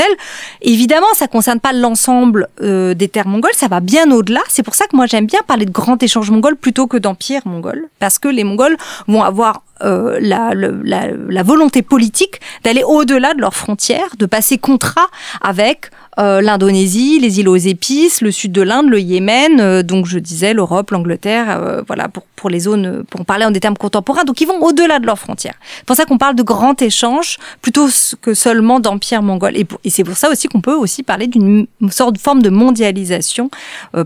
Évidemment, 0.60 1.06
ça 1.14 1.28
concerne 1.28 1.60
pas 1.60 1.72
l'ensemble 1.72 2.48
euh, 2.60 2.94
des 2.94 3.08
terres 3.08 3.26
mongoles, 3.28 3.52
ça 3.54 3.68
va 3.68 3.80
bien 3.80 4.10
au-delà. 4.10 4.40
C'est 4.48 4.62
pour 4.62 4.74
ça 4.74 4.86
que 4.86 4.96
moi 4.96 5.06
j'aime 5.06 5.26
bien 5.26 5.40
parler 5.46 5.66
de 5.66 5.70
grand 5.70 6.02
échange 6.02 6.30
mongol 6.30 6.56
plutôt 6.56 6.86
que 6.86 6.96
d'empire 6.96 7.42
mongol, 7.44 7.88
parce 7.98 8.18
que 8.18 8.28
les 8.28 8.44
Mongols 8.44 8.76
vont 9.08 9.22
avoir 9.22 9.62
euh, 9.82 10.18
la, 10.20 10.52
la, 10.54 11.08
la, 11.28 11.42
volonté 11.42 11.82
politique 11.82 12.40
d'aller 12.62 12.84
au-delà 12.84 13.34
de 13.34 13.40
leurs 13.40 13.54
frontières, 13.54 14.10
de 14.16 14.26
passer 14.26 14.56
contrat 14.58 15.06
avec 15.40 15.90
euh, 16.18 16.40
l'Indonésie, 16.40 17.18
les 17.20 17.40
îles 17.40 17.48
aux 17.48 17.56
épices, 17.56 18.20
le 18.20 18.30
sud 18.30 18.52
de 18.52 18.62
l'Inde, 18.62 18.88
le 18.88 19.00
Yémen, 19.00 19.60
euh, 19.60 19.82
donc 19.82 20.06
je 20.06 20.18
disais 20.18 20.54
l'Europe, 20.54 20.90
l'Angleterre, 20.90 21.82
voilà 21.86 22.08
pour, 22.08 22.24
pour 22.36 22.50
les 22.50 22.60
zones, 22.60 23.04
pour 23.08 23.24
parler 23.24 23.44
en 23.44 23.50
des 23.50 23.60
termes 23.60 23.76
contemporains, 23.76 24.24
donc 24.24 24.40
ils 24.40 24.46
vont 24.46 24.60
au-delà 24.62 24.98
de 24.98 25.06
leurs 25.06 25.18
frontières. 25.18 25.54
C'est 25.78 25.86
pour 25.86 25.96
ça 25.96 26.04
qu'on 26.04 26.18
parle 26.18 26.34
de 26.36 26.42
grand 26.42 26.80
échange 26.82 27.38
plutôt 27.60 27.88
que 28.20 28.34
seulement 28.34 28.80
d'empire 28.80 29.22
mongol. 29.22 29.56
Et, 29.56 29.66
et 29.84 29.90
c'est 29.90 30.04
pour 30.04 30.16
ça 30.16 30.30
aussi 30.30 30.48
qu'on 30.48 30.60
peut 30.60 30.74
aussi 30.74 31.02
parler 31.02 31.26
d'une 31.26 31.66
sorte 31.90 32.14
de 32.14 32.20
forme 32.20 32.42
de 32.42 32.50
mondialisation 32.50 33.50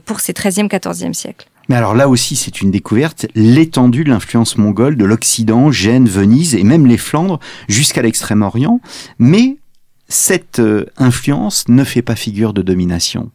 pour 0.05 0.21
ces 0.21 0.33
13e, 0.33 0.69
14e 0.69 1.13
siècles. 1.13 1.47
Mais 1.69 1.75
alors 1.75 1.95
là 1.95 2.09
aussi, 2.09 2.37
c'est 2.37 2.63
une 2.63 2.71
découverte, 2.71 3.27
l'étendue 3.35 4.05
de 4.05 4.11
l'influence 4.11 4.57
mongole 4.57 4.97
de 4.97 5.05
l'Occident, 5.05 5.73
Gênes, 5.73 6.07
Venise 6.07 6.55
et 6.55 6.63
même 6.63 6.87
les 6.87 6.99
Flandres 6.99 7.41
jusqu'à 7.69 8.03
l'Extrême-Orient. 8.03 8.81
Mais 9.19 9.57
cette 10.09 10.61
euh, 10.61 10.87
influence 10.97 11.69
ne 11.69 11.85
fait 11.85 12.03
pas 12.03 12.17
figure 12.17 12.53
de 12.53 12.63
domination. 12.63 13.31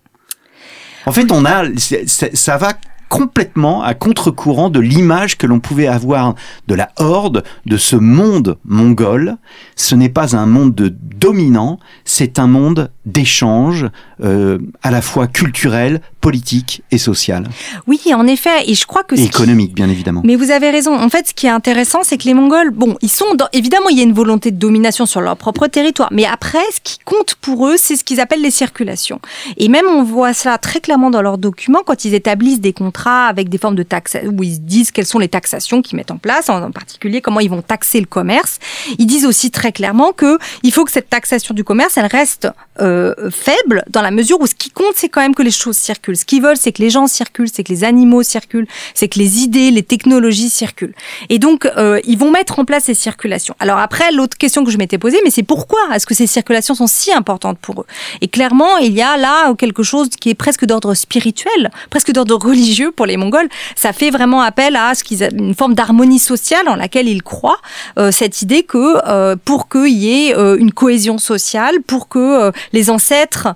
En 1.05 1.11
fait, 1.11 1.31
on 1.31 1.45
a, 1.45 1.63
ça 2.07 2.57
va 2.57 2.73
complètement 3.12 3.84
à 3.84 3.94
contre-courant 3.94 4.70
de 4.70 4.80
l'image 4.80 5.38
que 5.38 5.46
l'on 5.46 5.60
pouvait 5.60 5.88
avoir 5.88 6.34
de 6.70 6.75
la 6.75 6.91
horde, 6.96 7.44
de 7.65 7.75
ce 7.75 7.98
monde 7.98 8.58
mongol. 8.63 9.36
Ce 9.75 9.96
n'est 9.96 10.08
pas 10.08 10.38
un 10.38 10.46
monde 10.46 10.74
de 10.74 10.88
dominant, 10.88 11.77
c'est 12.06 12.39
un 12.39 12.48
monde 12.48 12.89
d'échange, 13.06 13.86
euh, 14.24 14.60
à 14.82 14.91
la 14.91 15.01
fois 15.01 15.27
culturel, 15.27 16.00
politique 16.22 16.84
et 16.91 16.98
social. 16.98 17.50
Oui, 17.86 18.00
en 18.13 18.27
effet, 18.27 18.70
et 18.70 18.75
je 18.75 18.86
crois 18.86 19.03
que... 19.03 19.15
Et 19.15 19.24
économique, 19.24 19.74
bien 19.74 19.89
évidemment. 19.89 20.22
Mais 20.24 20.38
vous 20.38 20.51
avez 20.51 20.70
raison. 20.70 20.98
En 20.98 21.10
fait, 21.10 21.27
ce 21.27 21.34
qui 21.34 21.48
est 21.48 21.50
intéressant, 21.50 22.00
c'est 22.03 22.18
que 22.18 22.25
les 22.25 22.34
Mongols, 22.34 22.72
bon, 22.72 22.96
ils 23.01 23.12
sont... 23.12 23.36
Dans... 23.36 23.48
Évidemment, 23.51 23.89
il 23.89 23.98
y 23.98 24.00
a 24.00 24.03
une 24.03 24.13
volonté 24.13 24.51
de 24.51 24.58
domination 24.58 25.06
sur 25.06 25.20
leur 25.20 25.36
propre 25.36 25.68
territoire, 25.68 26.10
mais 26.12 26.25
après, 26.25 26.63
ce 26.74 26.80
qui 26.82 27.00
compte 27.03 27.36
pour 27.36 27.68
eux, 27.68 27.75
c'est 27.77 27.98
ce 27.98 28.06
qu'ils 28.06 28.22
appellent 28.22 28.41
les 28.41 28.51
circulations. 28.51 29.20
Et 29.58 29.68
même, 29.68 29.86
on 29.88 30.03
voit 30.03 30.34
cela 30.34 30.58
très 30.58 30.80
clairement 30.80 31.10
dans 31.10 31.22
leurs 31.22 31.39
documents, 31.39 31.82
quand 31.86 32.06
ils 32.06 32.13
établissent 32.13 32.62
des 32.62 32.74
contrats 32.74 33.00
avec 33.08 33.50
des 33.50 33.58
formes 33.58 33.75
de 33.75 33.84
taxes, 33.84 34.17
où 34.25 34.43
ils 34.43 34.63
disent 34.63 34.91
quelles 34.91 35.05
sont 35.05 35.20
les 35.20 35.29
taxations 35.29 35.81
qu'ils 35.81 35.98
mettent 35.98 36.12
en 36.12 36.17
place, 36.17 36.50
en 36.50 36.72
particulier 36.72 37.22
comment 37.22 37.39
ils 37.39 37.50
vont 37.50 37.62
taxer 37.62 38.00
le 38.00 38.05
commerce. 38.05 38.60
Ils 38.98 39.08
disent 39.08 39.25
aussi 39.25 39.51
très 39.51 39.72
clairement 39.72 40.12
que 40.13 40.38
il 40.63 40.72
faut 40.72 40.86
que 40.86 40.91
cette 40.91 41.10
taxation 41.10 41.53
du 41.53 41.63
commerce, 41.63 41.98
elle 41.98 42.05
reste 42.05 42.48
euh, 42.81 43.29
faible 43.29 43.83
dans 43.89 44.01
la 44.01 44.11
mesure 44.11 44.39
où 44.41 44.47
ce 44.47 44.55
qui 44.55 44.69
compte, 44.69 44.93
c'est 44.95 45.09
quand 45.09 45.21
même 45.21 45.35
que 45.35 45.43
les 45.43 45.51
choses 45.51 45.77
circulent. 45.77 46.17
Ce 46.17 46.25
qu'ils 46.25 46.41
veulent, 46.41 46.57
c'est 46.57 46.71
que 46.71 46.81
les 46.81 46.89
gens 46.89 47.07
circulent, 47.07 47.50
c'est 47.51 47.63
que 47.63 47.71
les 47.71 47.83
animaux 47.83 48.23
circulent, 48.23 48.67
c'est 48.93 49.07
que 49.07 49.19
les 49.19 49.39
idées, 49.39 49.71
les 49.71 49.83
technologies 49.83 50.50
circulent. 50.50 50.93
Et 51.29 51.39
donc, 51.39 51.65
euh, 51.65 52.00
ils 52.03 52.17
vont 52.17 52.31
mettre 52.31 52.59
en 52.59 52.65
place 52.65 52.85
ces 52.85 52.93
circulations. 52.93 53.55
Alors 53.59 53.77
après, 53.77 54.11
l'autre 54.11 54.38
question 54.38 54.63
que 54.63 54.71
je 54.71 54.77
m'étais 54.77 54.97
posée, 54.97 55.19
mais 55.23 55.29
c'est 55.31 55.43
pourquoi 55.43 55.79
est-ce 55.93 56.05
que 56.05 56.13
ces 56.13 56.27
circulations 56.27 56.75
sont 56.75 56.88
si 56.88 57.11
importantes 57.11 57.59
pour 57.59 57.81
eux? 57.81 57.85
Et 58.21 58.27
clairement, 58.27 58.77
il 58.77 58.93
y 58.93 59.01
a 59.01 59.17
là 59.17 59.53
quelque 59.55 59.83
chose 59.83 60.09
qui 60.09 60.29
est 60.29 60.35
presque 60.35 60.65
d'ordre 60.65 60.93
spirituel, 60.93 61.71
presque 61.89 62.11
d'ordre 62.11 62.35
religieux 62.35 62.91
pour 62.91 63.05
les 63.05 63.17
Mongols. 63.17 63.50
Ça 63.75 63.93
fait 63.93 64.09
vraiment 64.09 64.41
appel 64.41 64.75
à 64.75 64.95
ce 64.95 65.03
qu'ils 65.03 65.21
une 65.23 65.53
forme 65.53 65.73
d'harmonie 65.73 66.19
sociale 66.19 66.67
en 66.67 66.75
laquelle 66.75 67.07
ils 67.07 67.23
croient. 67.23 67.59
Euh, 67.97 68.11
cette 68.11 68.41
idée 68.41 68.63
que 68.63 68.97
euh, 69.07 69.35
pour 69.43 69.69
qu'il 69.69 69.89
y 69.89 70.27
ait 70.27 70.35
euh, 70.35 70.57
une 70.57 70.71
cohésion 70.71 71.17
sociale, 71.17 71.81
pour 71.85 72.07
que 72.07 72.51
les 72.73 72.89
ancêtres 72.89 73.49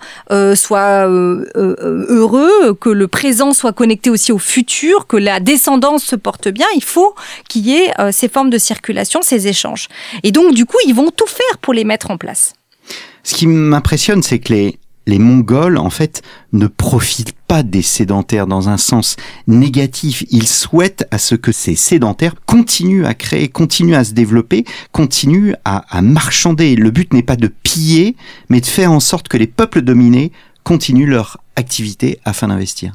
soient 0.55 1.05
heureux, 1.05 2.74
que 2.79 2.89
le 2.89 3.07
présent 3.07 3.53
soit 3.53 3.74
connecté 3.74 4.10
aussi 4.10 4.31
au 4.31 4.39
futur, 4.39 5.07
que 5.07 5.17
la 5.17 5.39
descendance 5.39 6.03
se 6.03 6.15
porte 6.15 6.48
bien, 6.48 6.67
il 6.75 6.84
faut 6.84 7.15
qu'il 7.48 7.67
y 7.67 7.75
ait 7.75 7.91
ces 8.12 8.27
formes 8.27 8.50
de 8.50 8.57
circulation, 8.57 9.22
ces 9.22 9.48
échanges. 9.48 9.88
Et 10.24 10.31
donc, 10.31 10.53
du 10.53 10.65
coup, 10.65 10.77
ils 10.86 10.95
vont 10.95 11.12
tout 11.12 11.27
faire 11.27 11.57
pour 11.60 11.74
les 11.74 11.84
mettre 11.84 12.12
en 12.12 12.17
place. 12.17 12.53
Ce 13.24 13.34
qui 13.34 13.48
m'impressionne, 13.48 14.22
c'est 14.22 14.39
que 14.39 14.53
les, 14.53 14.79
les 15.08 15.20
Mongols, 15.20 15.78
en 15.78 15.90
fait, 15.90 16.22
ne 16.54 16.68
profitent 16.68 17.36
pas 17.48 17.64
des 17.64 17.82
sédentaires 17.82 18.48
dans 18.48 18.70
un 18.70 18.78
sens 18.78 19.18
négatif. 19.48 20.24
Ils 20.32 20.48
souhaitent 20.48 21.08
à 21.12 21.18
ce 21.18 21.36
que 21.36 21.52
ces 21.52 21.76
sédentaires 21.76 22.36
continuent 22.46 23.06
à 23.06 23.14
créer, 23.14 23.50
continuent 23.50 23.96
à 23.96 24.04
se 24.04 24.14
développer, 24.14 24.66
continuent 24.92 25.54
à, 25.64 26.02
marchander. 26.02 26.76
Le 26.76 26.92
but 26.92 27.14
n'est 27.14 27.24
pas 27.24 27.36
de 27.36 27.48
piller, 27.48 28.16
mais 28.50 28.62
de 28.62 28.66
faire 28.66 28.92
en 28.92 29.00
sorte 29.00 29.28
que 29.28 29.38
les 29.38 29.48
peuples 29.48 29.82
dominés 29.82 30.32
continuent 30.64 31.10
leur 31.10 31.40
activité 31.56 32.20
afin 32.26 32.48
d'investir. 32.48 32.94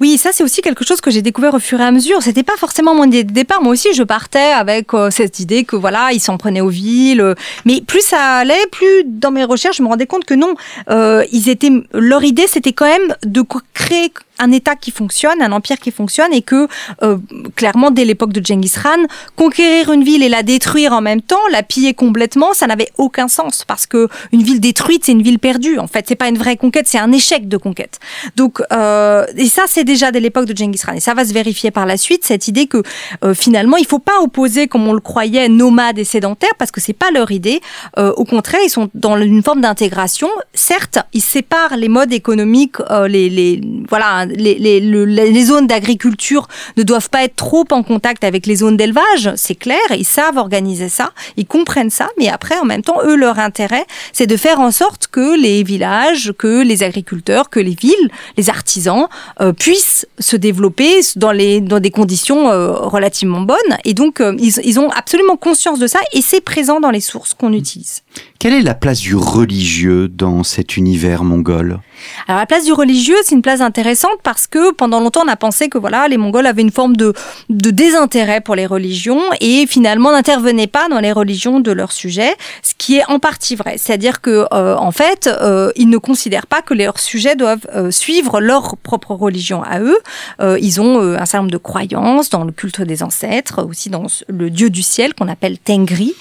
Oui, 0.00 0.18
ça 0.18 0.30
c'est 0.32 0.44
aussi 0.44 0.60
quelque 0.60 0.84
chose 0.84 1.00
que 1.00 1.10
j'ai 1.10 1.22
découvert 1.22 1.54
au 1.54 1.58
fur 1.58 1.80
et 1.80 1.84
à 1.84 1.90
mesure. 1.90 2.22
C'était 2.22 2.42
pas 2.42 2.56
forcément 2.56 2.94
mon 2.94 3.04
idée 3.04 3.24
de 3.24 3.32
départ. 3.32 3.62
Moi 3.62 3.72
aussi, 3.72 3.94
je 3.94 4.02
partais 4.02 4.52
avec 4.52 4.92
euh, 4.94 5.10
cette 5.10 5.40
idée 5.40 5.64
que 5.64 5.76
voilà, 5.76 6.12
ils 6.12 6.20
s'en 6.20 6.36
prenaient 6.36 6.60
aux 6.60 6.68
villes. 6.68 7.34
Mais 7.64 7.80
plus 7.80 8.02
ça 8.02 8.38
allait, 8.38 8.66
plus 8.70 9.04
dans 9.04 9.30
mes 9.30 9.44
recherches, 9.44 9.78
je 9.78 9.82
me 9.82 9.88
rendais 9.88 10.06
compte 10.06 10.24
que 10.24 10.34
non, 10.34 10.54
euh, 10.90 11.24
ils 11.32 11.48
étaient. 11.48 11.70
Leur 11.92 12.24
idée, 12.24 12.46
c'était 12.46 12.72
quand 12.72 12.86
même 12.86 13.14
de 13.24 13.42
créer 13.74 14.12
un 14.38 14.52
État 14.52 14.76
qui 14.76 14.90
fonctionne, 14.90 15.40
un 15.40 15.52
empire 15.52 15.78
qui 15.78 15.90
fonctionne, 15.90 16.32
et 16.32 16.42
que 16.42 16.68
euh, 17.02 17.16
clairement 17.54 17.90
dès 17.90 18.04
l'époque 18.04 18.32
de 18.32 18.44
Genghis 18.44 18.74
Khan, 18.82 19.06
conquérir 19.34 19.92
une 19.92 20.04
ville 20.04 20.22
et 20.22 20.28
la 20.28 20.42
détruire 20.42 20.92
en 20.92 21.00
même 21.00 21.22
temps, 21.22 21.40
la 21.50 21.62
piller 21.62 21.94
complètement, 21.94 22.52
ça 22.52 22.66
n'avait 22.66 22.90
aucun 22.98 23.28
sens 23.28 23.64
parce 23.66 23.86
que 23.86 24.08
une 24.32 24.42
ville 24.42 24.60
détruite, 24.60 25.04
c'est 25.04 25.12
une 25.12 25.22
ville 25.22 25.38
perdue. 25.38 25.78
En 25.78 25.86
fait, 25.86 26.04
c'est 26.08 26.16
pas 26.16 26.28
une 26.28 26.38
vraie 26.38 26.56
conquête, 26.56 26.86
c'est 26.86 26.98
un 26.98 27.12
échec 27.12 27.48
de 27.48 27.56
conquête. 27.56 27.85
Donc, 28.36 28.62
euh, 28.72 29.26
et 29.36 29.46
ça, 29.46 29.64
c'est 29.66 29.84
déjà 29.84 30.10
dès 30.10 30.20
l'époque 30.20 30.46
de 30.46 30.56
Genghis 30.56 30.80
Khan, 30.84 30.92
et 30.94 31.00
ça 31.00 31.14
va 31.14 31.24
se 31.24 31.32
vérifier 31.32 31.70
par 31.70 31.86
la 31.86 31.96
suite 31.96 32.24
cette 32.24 32.48
idée 32.48 32.66
que 32.66 32.82
euh, 33.24 33.34
finalement, 33.34 33.76
il 33.76 33.86
faut 33.86 33.98
pas 33.98 34.20
opposer 34.22 34.68
comme 34.68 34.86
on 34.86 34.92
le 34.92 35.00
croyait 35.00 35.48
nomades 35.48 35.98
et 35.98 36.04
sédentaires 36.04 36.54
parce 36.58 36.70
que 36.70 36.80
c'est 36.80 36.92
pas 36.92 37.10
leur 37.10 37.30
idée. 37.30 37.60
Euh, 37.98 38.12
au 38.16 38.24
contraire, 38.24 38.60
ils 38.64 38.70
sont 38.70 38.88
dans 38.94 39.16
une 39.18 39.42
forme 39.42 39.60
d'intégration. 39.60 40.28
Certes, 40.54 40.98
ils 41.12 41.22
séparent 41.22 41.76
les 41.76 41.88
modes 41.88 42.12
économiques, 42.12 42.76
euh, 42.90 43.08
les, 43.08 43.28
les 43.28 43.60
voilà 43.88 44.26
les, 44.26 44.80
les, 44.80 45.44
zones 45.44 45.66
d'agriculture 45.66 46.48
ne 46.76 46.82
doivent 46.82 47.10
pas 47.10 47.22
être 47.24 47.36
trop 47.36 47.64
en 47.70 47.82
contact 47.82 48.24
avec 48.24 48.46
les 48.46 48.56
zones 48.56 48.76
d'élevage, 48.76 49.30
c'est 49.36 49.54
clair, 49.54 49.78
ils 49.90 50.04
savent 50.04 50.38
organiser 50.38 50.88
ça, 50.88 51.12
ils 51.36 51.46
comprennent 51.46 51.90
ça, 51.90 52.08
mais 52.18 52.28
après, 52.28 52.58
en 52.58 52.64
même 52.64 52.82
temps, 52.82 52.98
eux, 53.04 53.14
leur 53.14 53.38
intérêt, 53.38 53.84
c'est 54.12 54.26
de 54.26 54.36
faire 54.36 54.60
en 54.60 54.70
sorte 54.70 55.06
que 55.06 55.40
les 55.40 55.62
villages, 55.62 56.32
que 56.36 56.62
les 56.62 56.82
agriculteurs, 56.82 57.50
que 57.50 57.60
les 57.60 57.75
villes, 57.80 58.10
les 58.36 58.50
artisans, 58.50 59.06
puissent 59.58 60.06
se 60.18 60.36
développer 60.36 61.00
dans, 61.16 61.32
les, 61.32 61.60
dans 61.60 61.80
des 61.80 61.90
conditions 61.90 62.46
relativement 62.88 63.40
bonnes. 63.40 63.56
Et 63.84 63.94
donc, 63.94 64.22
ils, 64.38 64.52
ils 64.64 64.80
ont 64.80 64.90
absolument 64.90 65.36
conscience 65.36 65.78
de 65.78 65.86
ça 65.86 65.98
et 66.12 66.22
c'est 66.22 66.40
présent 66.40 66.80
dans 66.80 66.90
les 66.90 67.00
sources 67.00 67.34
qu'on 67.34 67.52
utilise. 67.52 68.02
Quelle 68.38 68.54
est 68.54 68.62
la 68.62 68.74
place 68.74 69.00
du 69.00 69.16
religieux 69.16 70.08
dans 70.08 70.42
cet 70.42 70.76
univers 70.76 71.24
mongol? 71.24 71.80
Alors 72.28 72.40
la 72.40 72.46
place 72.46 72.64
du 72.64 72.72
religieux, 72.72 73.16
c'est 73.24 73.34
une 73.34 73.42
place 73.42 73.60
intéressante 73.60 74.18
parce 74.22 74.46
que 74.46 74.72
pendant 74.72 75.00
longtemps 75.00 75.22
on 75.24 75.28
a 75.28 75.36
pensé 75.36 75.68
que 75.68 75.78
voilà 75.78 76.08
les 76.08 76.18
Mongols 76.18 76.46
avaient 76.46 76.62
une 76.62 76.70
forme 76.70 76.96
de, 76.96 77.14
de 77.48 77.70
désintérêt 77.70 78.40
pour 78.40 78.54
les 78.54 78.66
religions 78.66 79.20
et 79.40 79.66
finalement 79.66 80.12
n'intervenaient 80.12 80.66
pas 80.66 80.88
dans 80.88 81.00
les 81.00 81.12
religions 81.12 81.60
de 81.60 81.72
leur 81.72 81.92
sujet, 81.92 82.34
ce 82.62 82.74
qui 82.76 82.96
est 82.96 83.04
en 83.08 83.18
partie 83.18 83.56
vrai. 83.56 83.76
C'est-à-dire 83.78 84.20
que 84.20 84.46
euh, 84.52 84.76
en 84.76 84.92
fait 84.92 85.26
euh, 85.26 85.72
ils 85.76 85.88
ne 85.88 85.98
considèrent 85.98 86.46
pas 86.46 86.62
que 86.62 86.74
leurs 86.74 86.98
sujets 86.98 87.36
doivent 87.36 87.65
euh, 87.74 87.90
suivre 87.90 88.40
leur 88.40 88.76
propre 88.76 89.12
religion 89.12 89.62
à 89.62 89.80
eux. 89.80 89.98
ils 90.60 90.80
ont 90.80 91.00
un 91.00 91.26
certain 91.26 91.38
nombre 91.38 91.50
de 91.50 91.56
croyances 91.56 92.30
dans 92.30 92.44
le 92.44 92.52
culte 92.52 92.80
des 92.82 93.02
ancêtres, 93.02 93.64
aussi 93.64 93.90
dans 93.90 94.06
le 94.28 94.50
dieu 94.50 94.70
du 94.70 94.82
ciel 94.82 95.14
qu'on 95.14 95.28
appelle 95.28 95.58
Tengri. 95.58 96.14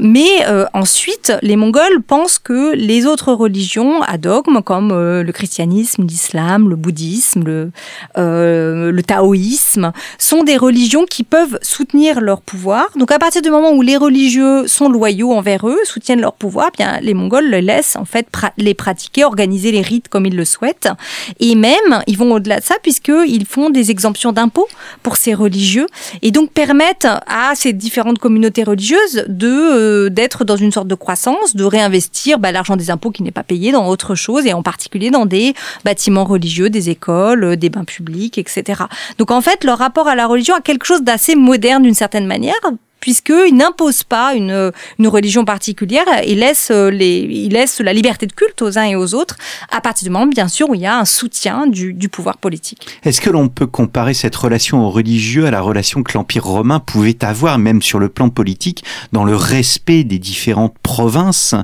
mais 0.00 0.44
ensuite 0.72 1.32
les 1.42 1.56
Mongols 1.56 2.02
pensent 2.06 2.38
que 2.38 2.74
les 2.74 3.06
autres 3.06 3.32
religions 3.32 4.02
à 4.02 4.18
dogme 4.18 4.62
comme 4.62 4.90
le 4.90 5.32
christianisme, 5.32 6.04
l'islam, 6.04 6.68
le 6.68 6.76
bouddhisme, 6.76 7.44
le, 7.44 7.70
euh, 8.18 8.90
le 8.90 9.02
taoïsme, 9.02 9.92
sont 10.18 10.42
des 10.44 10.56
religions 10.56 11.04
qui 11.04 11.22
peuvent 11.22 11.58
soutenir 11.62 12.20
leur 12.20 12.40
pouvoir. 12.40 12.88
Donc 12.96 13.10
à 13.10 13.18
partir 13.18 13.42
du 13.42 13.50
moment 13.50 13.70
où 13.72 13.82
les 13.82 13.96
religieux 13.96 14.66
sont 14.66 14.88
loyaux 14.88 15.32
envers 15.32 15.68
eux, 15.68 15.78
soutiennent 15.84 16.20
leur 16.20 16.34
pouvoir, 16.34 16.70
eh 16.74 16.76
bien 16.76 17.00
les 17.00 17.14
Mongols 17.14 17.48
les 17.48 17.62
laissent 17.62 17.96
en 17.96 18.04
fait 18.04 18.26
les 18.56 18.74
pratiquer, 18.74 19.24
organiser 19.24 19.72
les 19.72 19.82
rites 19.82 20.08
comme 20.08 20.26
ils 20.26 20.36
le 20.36 20.44
souhaitent. 20.44 20.79
Et 21.38 21.54
même, 21.54 22.02
ils 22.06 22.16
vont 22.16 22.32
au-delà 22.32 22.60
de 22.60 22.64
ça 22.64 22.76
puisqu'ils 22.82 23.46
font 23.46 23.70
des 23.70 23.90
exemptions 23.90 24.32
d'impôts 24.32 24.68
pour 25.02 25.16
ces 25.16 25.34
religieux 25.34 25.86
et 26.22 26.30
donc 26.30 26.50
permettent 26.50 27.08
à 27.26 27.52
ces 27.54 27.72
différentes 27.72 28.18
communautés 28.18 28.64
religieuses 28.64 29.24
de 29.28 29.48
euh, 29.48 30.08
d'être 30.10 30.44
dans 30.44 30.56
une 30.56 30.72
sorte 30.72 30.88
de 30.88 30.94
croissance, 30.94 31.54
de 31.54 31.64
réinvestir 31.64 32.38
bah, 32.38 32.52
l'argent 32.52 32.76
des 32.76 32.90
impôts 32.90 33.10
qui 33.10 33.22
n'est 33.22 33.30
pas 33.30 33.42
payé 33.42 33.72
dans 33.72 33.88
autre 33.88 34.14
chose 34.14 34.46
et 34.46 34.52
en 34.52 34.62
particulier 34.62 35.10
dans 35.10 35.26
des 35.26 35.54
bâtiments 35.84 36.24
religieux, 36.24 36.70
des 36.70 36.90
écoles, 36.90 37.44
euh, 37.44 37.56
des 37.56 37.70
bains 37.70 37.84
publics, 37.84 38.38
etc. 38.38 38.82
Donc 39.18 39.30
en 39.30 39.40
fait, 39.40 39.64
leur 39.64 39.78
rapport 39.78 40.08
à 40.08 40.14
la 40.14 40.26
religion 40.26 40.54
a 40.54 40.60
quelque 40.60 40.86
chose 40.86 41.02
d'assez 41.02 41.34
moderne 41.34 41.82
d'une 41.82 41.94
certaine 41.94 42.26
manière, 42.26 42.60
puisqu'il 43.00 43.56
n'impose 43.56 44.04
pas 44.04 44.34
une, 44.34 44.72
une, 44.98 45.08
religion 45.08 45.44
particulière, 45.44 46.04
il 46.26 46.40
laisse, 46.40 46.70
euh, 46.70 46.90
les, 46.90 47.20
il 47.20 47.52
laisse 47.52 47.80
la 47.80 47.92
liberté 47.92 48.26
de 48.26 48.32
culte 48.32 48.62
aux 48.62 48.78
uns 48.78 48.84
et 48.84 48.96
aux 48.96 49.14
autres, 49.14 49.36
à 49.70 49.80
partir 49.80 50.06
du 50.06 50.10
moment, 50.10 50.26
bien 50.26 50.48
sûr, 50.48 50.70
où 50.70 50.74
il 50.74 50.82
y 50.82 50.86
a 50.86 50.98
un 50.98 51.04
soutien 51.04 51.66
du, 51.66 51.92
du 51.92 52.08
pouvoir 52.08 52.38
politique. 52.38 52.86
Est-ce 53.02 53.20
que 53.20 53.30
l'on 53.30 53.48
peut 53.48 53.66
comparer 53.66 54.14
cette 54.14 54.36
relation 54.36 54.86
au 54.86 54.90
religieux 54.90 55.46
à 55.46 55.50
la 55.50 55.60
relation 55.60 56.02
que 56.02 56.12
l'Empire 56.16 56.44
romain 56.44 56.80
pouvait 56.80 57.24
avoir, 57.24 57.58
même 57.58 57.82
sur 57.82 57.98
le 57.98 58.08
plan 58.08 58.28
politique, 58.28 58.84
dans 59.12 59.24
le 59.24 59.34
respect 59.34 60.04
des 60.04 60.18
différentes 60.18 60.78
provinces? 60.82 61.54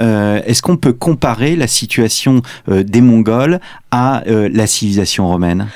Euh, 0.00 0.40
Est-ce 0.46 0.62
qu'on 0.62 0.76
peut 0.76 0.92
comparer 0.92 1.56
la 1.56 1.66
situation 1.66 2.42
euh, 2.68 2.82
des 2.82 3.00
Mongols 3.00 3.60
euh, 4.26 4.48
la 4.52 4.66
civilisation 4.66 5.28
romaine 5.28 5.68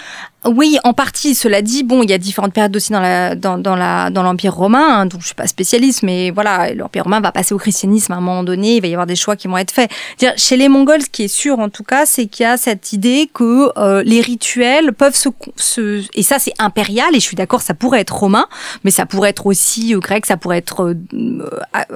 oui, 0.47 0.79
en 0.85 0.95
partie. 0.95 1.35
Cela 1.35 1.61
dit, 1.61 1.83
bon, 1.83 2.03
il 2.03 2.09
y 2.09 2.15
a 2.15 2.19
différentes 2.19 2.55
périodes 2.55 2.75
aussi 2.75 2.93
dans 2.93 3.01
la 3.01 3.35
dans, 3.35 4.23
l'empire 4.23 4.55
romain, 4.55 5.01
hein, 5.01 5.07
dont 5.07 5.21
je 5.21 5.27
suis 5.27 5.35
pas 5.35 5.47
spécialiste, 5.47 6.03
mais 6.03 6.31
voilà, 6.31 6.73
l'empire 6.73 7.05
romain 7.05 7.21
va 7.21 7.31
passer 7.31 7.53
au 7.53 7.59
christianisme 7.59 8.13
à 8.13 8.17
un 8.17 8.21
moment 8.21 8.43
donné. 8.43 8.77
Il 8.77 8.81
va 8.81 8.89
y 8.89 8.93
avoir 8.95 9.07
des 9.07 9.17
choix 9.17 9.37
qui 9.37 9.49
vont 9.49 9.59
être 9.59 9.71
faits. 9.71 9.91
Chez 10.37 10.57
les 10.57 10.71
Mongols, 10.71 11.03
ce 11.03 11.11
qui 11.11 11.25
est 11.25 11.29
sûr 11.29 11.59
en 11.59 11.69
tout 11.69 11.83
cas, 11.83 12.07
c'est 12.07 12.27
qu'il 12.27 12.45
y 12.45 12.47
a 12.47 12.57
cette 12.57 12.95
idée 12.95 13.29
que 13.33 13.71
euh, 13.79 14.03
les 14.03 14.23
rituels 14.23 14.95
peuvent 14.95 15.15
se, 15.15 16.03
et 16.15 16.23
ça 16.23 16.39
c'est 16.39 16.55
impérial. 16.59 17.11
Et 17.13 17.21
je 17.21 17.25
suis 17.25 17.37
d'accord, 17.37 17.61
ça 17.61 17.75
pourrait 17.75 18.01
être 18.01 18.17
romain, 18.17 18.47
mais 18.83 18.91
ça 18.91 19.05
pourrait 19.05 19.31
être 19.31 19.47
aussi 19.47 19.95
euh, 19.95 19.99
grec, 19.99 20.25
ça 20.25 20.39
pourrait 20.39 20.59
être 20.59 20.97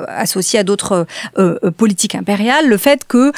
associé 0.08 0.58
à 0.58 0.64
d'autres 0.64 1.06
politiques 1.78 2.14
impériales. 2.14 2.68
Le 2.68 2.76
fait 2.76 3.06
que 3.06 3.32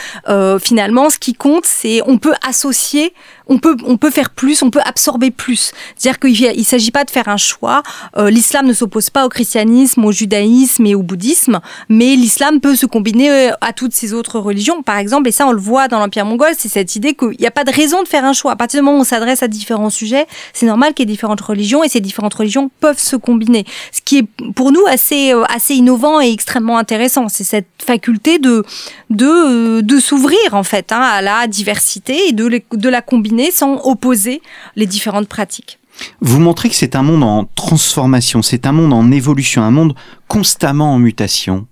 finalement, 0.58 1.10
ce 1.10 1.18
qui 1.18 1.34
compte, 1.34 1.64
c'est 1.64 2.00
on 2.06 2.18
peut 2.18 2.34
associer 2.46 2.75
Merci 2.76 3.14
on 3.48 3.58
peut, 3.58 3.76
on 3.84 3.96
peut 3.96 4.10
faire 4.10 4.30
plus, 4.30 4.62
on 4.62 4.70
peut 4.70 4.80
absorber 4.84 5.30
plus. 5.30 5.72
C'est-à-dire 5.96 6.18
qu'il 6.18 6.58
ne 6.58 6.64
s'agit 6.64 6.90
pas 6.90 7.04
de 7.04 7.10
faire 7.10 7.28
un 7.28 7.36
choix. 7.36 7.82
Euh, 8.16 8.30
l'islam 8.30 8.66
ne 8.66 8.72
s'oppose 8.72 9.10
pas 9.10 9.24
au 9.24 9.28
christianisme, 9.28 10.04
au 10.04 10.12
judaïsme 10.12 10.84
et 10.86 10.94
au 10.94 11.02
bouddhisme, 11.02 11.60
mais 11.88 12.16
l'islam 12.16 12.60
peut 12.60 12.74
se 12.74 12.86
combiner 12.86 13.30
euh, 13.30 13.52
à 13.60 13.72
toutes 13.72 13.92
ces 13.92 14.12
autres 14.12 14.38
religions, 14.38 14.82
par 14.82 14.98
exemple. 14.98 15.28
Et 15.28 15.32
ça, 15.32 15.46
on 15.46 15.52
le 15.52 15.60
voit 15.60 15.88
dans 15.88 15.98
l'Empire 15.98 16.24
mongol, 16.24 16.50
c'est 16.58 16.68
cette 16.68 16.96
idée 16.96 17.14
qu'il 17.14 17.36
n'y 17.38 17.46
a 17.46 17.50
pas 17.50 17.64
de 17.64 17.70
raison 17.70 18.02
de 18.02 18.08
faire 18.08 18.24
un 18.24 18.32
choix. 18.32 18.52
À 18.52 18.56
partir 18.56 18.80
du 18.80 18.84
moment 18.84 18.98
où 18.98 19.00
on 19.02 19.04
s'adresse 19.04 19.42
à 19.42 19.48
différents 19.48 19.90
sujets, 19.90 20.26
c'est 20.52 20.66
normal 20.66 20.94
qu'il 20.94 21.08
y 21.08 21.10
ait 21.10 21.12
différentes 21.12 21.40
religions 21.40 21.84
et 21.84 21.88
ces 21.88 22.00
différentes 22.00 22.34
religions 22.34 22.70
peuvent 22.80 22.98
se 22.98 23.16
combiner. 23.16 23.64
Ce 23.92 24.00
qui 24.04 24.18
est 24.18 24.26
pour 24.54 24.72
nous 24.72 24.84
assez, 24.88 25.32
euh, 25.32 25.44
assez 25.54 25.74
innovant 25.74 26.20
et 26.20 26.32
extrêmement 26.32 26.78
intéressant. 26.78 27.28
C'est 27.28 27.44
cette 27.44 27.66
faculté 27.84 28.38
de, 28.38 28.64
de, 29.10 29.80
de 29.82 30.00
s'ouvrir, 30.00 30.36
en 30.52 30.64
fait, 30.64 30.90
hein, 30.90 31.00
à 31.00 31.22
la 31.22 31.46
diversité 31.46 32.28
et 32.28 32.32
de, 32.32 32.60
de 32.72 32.88
la 32.88 33.02
combiner 33.02 33.35
sans 33.50 33.80
opposer 33.84 34.42
les 34.74 34.86
différentes 34.86 35.28
pratiques. 35.28 35.78
Vous 36.20 36.40
montrez 36.40 36.68
que 36.68 36.74
c'est 36.74 36.94
un 36.94 37.02
monde 37.02 37.22
en 37.22 37.48
transformation, 37.54 38.42
c'est 38.42 38.66
un 38.66 38.72
monde 38.72 38.92
en 38.92 39.10
évolution, 39.10 39.62
un 39.62 39.70
monde 39.70 39.94
constamment 40.28 40.92
en 40.92 40.98
mutation. 40.98 41.66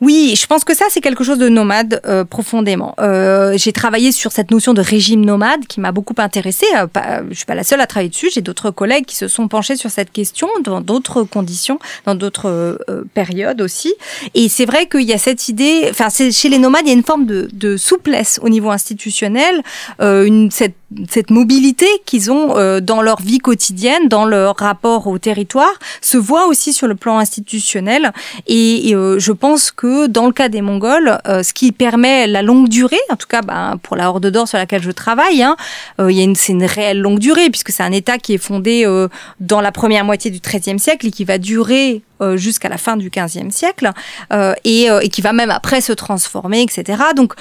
Oui, 0.00 0.34
je 0.36 0.46
pense 0.46 0.64
que 0.64 0.74
ça, 0.74 0.86
c'est 0.88 1.00
quelque 1.00 1.24
chose 1.24 1.38
de 1.38 1.48
nomade 1.48 2.00
euh, 2.06 2.24
profondément. 2.24 2.94
Euh, 3.00 3.54
j'ai 3.56 3.72
travaillé 3.72 4.12
sur 4.12 4.32
cette 4.32 4.50
notion 4.50 4.74
de 4.74 4.80
régime 4.80 5.24
nomade 5.24 5.66
qui 5.66 5.80
m'a 5.80 5.92
beaucoup 5.92 6.14
intéressée. 6.18 6.66
Euh, 6.76 7.22
je 7.30 7.36
suis 7.36 7.46
pas 7.46 7.54
la 7.54 7.64
seule 7.64 7.80
à 7.80 7.86
travailler 7.86 8.08
dessus. 8.08 8.30
J'ai 8.32 8.40
d'autres 8.40 8.70
collègues 8.70 9.04
qui 9.04 9.16
se 9.16 9.28
sont 9.28 9.48
penchés 9.48 9.76
sur 9.76 9.90
cette 9.90 10.12
question 10.12 10.48
dans 10.62 10.80
d'autres 10.80 11.22
conditions, 11.22 11.78
dans 12.06 12.14
d'autres 12.14 12.78
périodes 13.14 13.60
aussi. 13.60 13.94
Et 14.34 14.48
c'est 14.48 14.64
vrai 14.64 14.86
qu'il 14.86 15.02
y 15.02 15.12
a 15.12 15.18
cette 15.18 15.48
idée, 15.48 15.88
enfin, 15.90 16.08
chez 16.10 16.48
les 16.48 16.58
nomades, 16.58 16.82
il 16.84 16.88
y 16.88 16.92
a 16.92 16.94
une 16.94 17.04
forme 17.04 17.26
de, 17.26 17.48
de 17.52 17.76
souplesse 17.76 18.38
au 18.42 18.48
niveau 18.48 18.70
institutionnel, 18.70 19.62
une, 20.00 20.50
cette 20.50 20.74
cette 21.08 21.30
mobilité 21.30 21.86
qu'ils 22.06 22.30
ont 22.30 22.56
euh, 22.56 22.80
dans 22.80 23.02
leur 23.02 23.20
vie 23.20 23.38
quotidienne, 23.38 24.08
dans 24.08 24.24
leur 24.24 24.56
rapport 24.56 25.06
au 25.06 25.18
territoire, 25.18 25.72
se 26.00 26.16
voit 26.16 26.46
aussi 26.46 26.72
sur 26.72 26.86
le 26.86 26.94
plan 26.94 27.18
institutionnel. 27.18 28.12
Et, 28.46 28.94
euh, 28.94 29.18
je 29.18 29.32
pense 29.32 29.70
que 29.70 30.06
dans 30.06 30.26
le 30.26 30.32
cas 30.32 30.48
des 30.48 30.62
Mongols, 30.62 31.18
euh, 31.26 31.42
ce 31.42 31.52
qui 31.52 31.72
permet 31.72 32.26
la 32.26 32.42
longue 32.42 32.68
durée, 32.68 32.96
en 33.10 33.16
tout 33.16 33.26
cas 33.28 33.42
ben, 33.42 33.78
pour 33.82 33.96
la 33.96 34.08
Horde 34.08 34.26
d'Or 34.26 34.48
sur 34.48 34.58
laquelle 34.58 34.82
je 34.82 34.90
travaille, 34.90 35.42
hein, 35.42 35.56
une, 35.98 36.34
c'est 36.34 36.52
une 36.52 36.64
réelle 36.64 37.00
longue 37.00 37.18
durée 37.18 37.50
puisque 37.50 37.70
c'est 37.70 37.82
un 37.82 37.92
État 37.92 38.18
qui 38.18 38.34
est 38.34 38.38
fondé 38.38 38.86
dans 39.40 39.60
la 39.60 39.72
première 39.72 40.04
moitié 40.04 40.30
du 40.30 40.40
XIIIe 40.40 40.78
siècle 40.78 41.06
et 41.06 41.10
qui 41.10 41.24
va 41.24 41.38
durer 41.38 41.88
euh, 41.88 42.07
jusqu'à 42.36 42.68
la 42.68 42.78
fin 42.78 42.96
du 42.96 43.10
XVe 43.10 43.50
siècle 43.50 43.92
euh, 44.32 44.54
et, 44.64 44.90
euh, 44.90 45.00
et, 45.00 45.08
qui 45.08 45.20
va 45.20 45.32
même 45.32 45.50
après 45.50 45.80
se 45.80 45.92
transformer, 45.92 46.62
etc. 46.62 47.02
Donc, 47.14 47.34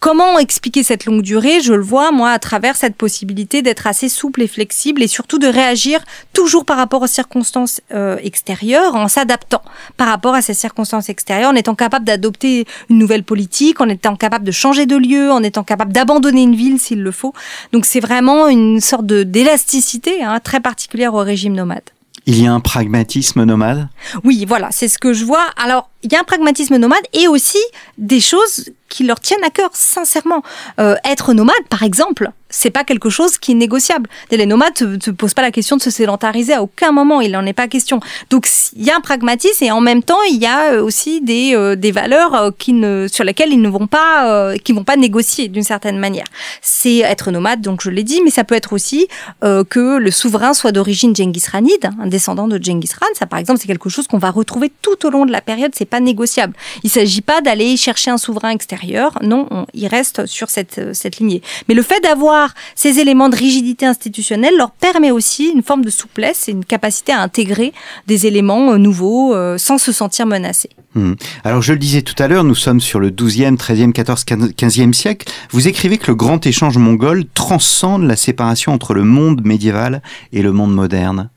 comment 0.00 0.38
expliquer 0.38 0.82
cette 0.82 1.04
longue 1.06 1.22
durée? 1.22 1.60
Je 1.60 1.72
le 1.72 1.82
vois 1.82 2.12
moi 2.12 2.30
à 2.30 2.38
travers 2.38 2.76
cette 2.76 2.96
possibilité 2.96 3.62
d'être 3.62 3.86
assez 3.86 4.08
souple 4.08 4.42
et 4.42 4.48
flexible 4.48 5.02
et 5.02 5.06
surtout 5.06 5.38
de 5.38 5.46
réagir 5.46 6.00
toujours 6.32 6.64
par 6.64 6.76
rapport 6.76 7.02
aux 7.02 7.06
circonstances 7.06 7.80
extérieures 8.22 8.96
en 8.96 9.08
s'adaptant 9.08 9.62
par 9.96 10.08
rapport 10.08 10.34
à 10.34 10.42
ces 10.42 10.54
circonstances 10.54 11.08
extérieures, 11.08 11.50
en 11.50 11.54
étant 11.54 11.74
capable 11.74 12.04
d'adopter 12.04 12.66
une 12.90 12.98
nouvelle 12.98 13.22
politique, 13.22 13.80
en 13.80 13.88
étant 13.88 14.16
capable 14.16 14.44
de 14.44 14.52
changer 14.52 14.86
de 14.86 14.96
lieu, 14.96 15.30
en 15.30 15.42
étant 15.42 15.64
capable 15.64 15.92
d'abandonner 15.92 16.42
une 16.42 16.56
ville 16.56 16.78
s'il 16.78 17.02
le 17.02 17.10
faut. 17.10 17.32
Donc, 17.72 17.84
c'est 17.84 18.00
vraiment 18.00 18.48
une 18.48 18.80
sorte 18.80 19.06
d'élasticité 19.06 20.22
hein, 20.22 20.40
très 20.40 20.60
particulière 20.60 21.14
au 21.14 21.18
régime 21.18 21.54
nomade. 21.54 21.93
Il 22.26 22.42
y 22.42 22.46
a 22.46 22.52
un 22.52 22.60
pragmatisme 22.60 23.44
nomade? 23.44 23.88
Oui, 24.22 24.46
voilà, 24.48 24.68
c'est 24.70 24.88
ce 24.88 24.98
que 24.98 25.12
je 25.12 25.24
vois. 25.24 25.46
Alors, 25.62 25.90
il 26.02 26.10
y 26.10 26.16
a 26.16 26.20
un 26.20 26.24
pragmatisme 26.24 26.76
nomade 26.76 27.02
et 27.12 27.28
aussi 27.28 27.58
des 27.98 28.20
choses 28.20 28.70
qui 28.88 29.04
leur 29.04 29.20
tiennent 29.20 29.44
à 29.44 29.50
cœur, 29.50 29.70
sincèrement. 29.74 30.42
Euh, 30.78 30.96
être 31.04 31.34
nomade, 31.34 31.54
par 31.68 31.82
exemple, 31.82 32.30
c'est 32.54 32.70
pas 32.70 32.84
quelque 32.84 33.10
chose 33.10 33.36
qui 33.36 33.52
est 33.52 33.56
négociable. 33.56 34.08
Les 34.30 34.46
nomades 34.46 34.80
ne 34.80 34.96
te, 34.96 35.10
posent 35.10 35.34
pas 35.34 35.42
la 35.42 35.50
question 35.50 35.76
de 35.76 35.82
se 35.82 35.90
sédentariser 35.90 36.54
à 36.54 36.62
aucun 36.62 36.92
moment, 36.92 37.20
il 37.20 37.32
n'en 37.32 37.44
est 37.46 37.52
pas 37.52 37.66
question. 37.66 37.98
Donc 38.30 38.48
il 38.76 38.84
y 38.84 38.90
a 38.90 38.96
un 38.96 39.00
pragmatisme 39.00 39.64
et 39.64 39.72
en 39.72 39.80
même 39.80 40.02
temps 40.02 40.22
il 40.30 40.40
y 40.40 40.46
a 40.46 40.74
euh, 40.74 40.82
aussi 40.82 41.20
des, 41.20 41.54
euh, 41.54 41.74
des 41.74 41.90
valeurs 41.90 42.52
qui 42.56 42.72
ne, 42.72 43.06
sur 43.10 43.24
lesquelles 43.24 43.52
ils 43.52 43.60
ne 43.60 43.68
vont 43.68 43.88
pas, 43.88 44.54
qui 44.62 44.72
vont 44.72 44.84
pas 44.84 44.96
négocier 44.96 45.48
d'une 45.48 45.64
certaine 45.64 45.98
manière. 45.98 46.26
C'est 46.62 46.98
être 46.98 47.32
nomade, 47.32 47.60
donc 47.60 47.82
je 47.82 47.90
l'ai 47.90 48.04
dit, 48.04 48.20
mais 48.24 48.30
ça 48.30 48.44
peut 48.44 48.54
être 48.54 48.72
aussi 48.72 49.08
que 49.42 49.98
le 49.98 50.10
souverain 50.10 50.54
soit 50.54 50.72
d'origine 50.72 51.14
Genghis 51.14 51.44
Khanide, 51.50 51.90
un 52.00 52.06
descendant 52.06 52.46
de 52.46 52.62
Genghis 52.62 52.90
Khan. 52.98 53.06
Ça 53.14 53.26
par 53.26 53.38
exemple 53.38 53.60
c'est 53.60 53.66
quelque 53.66 53.88
chose 53.88 54.06
qu'on 54.06 54.18
va 54.18 54.30
retrouver 54.30 54.70
tout 54.82 55.06
au 55.06 55.10
long 55.10 55.26
de 55.26 55.32
la 55.32 55.40
période. 55.40 55.72
C'est 55.74 55.84
pas 55.84 56.00
négociable. 56.00 56.54
Il 56.84 56.90
s'agit 56.90 57.20
pas 57.20 57.40
d'aller 57.40 57.76
chercher 57.76 58.10
un 58.10 58.18
souverain 58.18 58.50
extérieur. 58.50 59.18
Non, 59.22 59.66
il 59.74 59.86
reste 59.88 60.26
sur 60.26 60.50
cette, 60.50 60.94
cette 60.94 61.18
lignée. 61.18 61.42
Mais 61.68 61.74
le 61.74 61.82
fait 61.82 62.00
d'avoir 62.00 62.43
ces 62.74 62.98
éléments 62.98 63.28
de 63.28 63.36
rigidité 63.36 63.86
institutionnelle 63.86 64.54
leur 64.56 64.70
permet 64.70 65.10
aussi 65.10 65.50
une 65.54 65.62
forme 65.62 65.84
de 65.84 65.90
souplesse 65.90 66.48
et 66.48 66.52
une 66.52 66.64
capacité 66.64 67.12
à 67.12 67.20
intégrer 67.20 67.72
des 68.06 68.26
éléments 68.26 68.72
euh, 68.72 68.78
nouveaux 68.78 69.34
euh, 69.34 69.58
sans 69.58 69.78
se 69.78 69.92
sentir 69.92 70.26
menacés. 70.26 70.70
Hmm. 70.94 71.14
Alors 71.42 71.62
je 71.62 71.72
le 71.72 71.78
disais 71.78 72.02
tout 72.02 72.20
à 72.22 72.28
l'heure, 72.28 72.44
nous 72.44 72.54
sommes 72.54 72.80
sur 72.80 73.00
le 73.00 73.10
12e, 73.10 73.56
13e, 73.56 73.92
14 73.92 74.24
15e 74.24 74.92
siècle. 74.92 75.26
Vous 75.50 75.66
écrivez 75.66 75.98
que 75.98 76.06
le 76.08 76.14
grand 76.14 76.46
échange 76.46 76.78
mongol 76.78 77.24
transcende 77.34 78.04
la 78.04 78.16
séparation 78.16 78.72
entre 78.72 78.94
le 78.94 79.02
monde 79.02 79.44
médiéval 79.44 80.02
et 80.32 80.42
le 80.42 80.52
monde 80.52 80.72
moderne. 80.72 81.30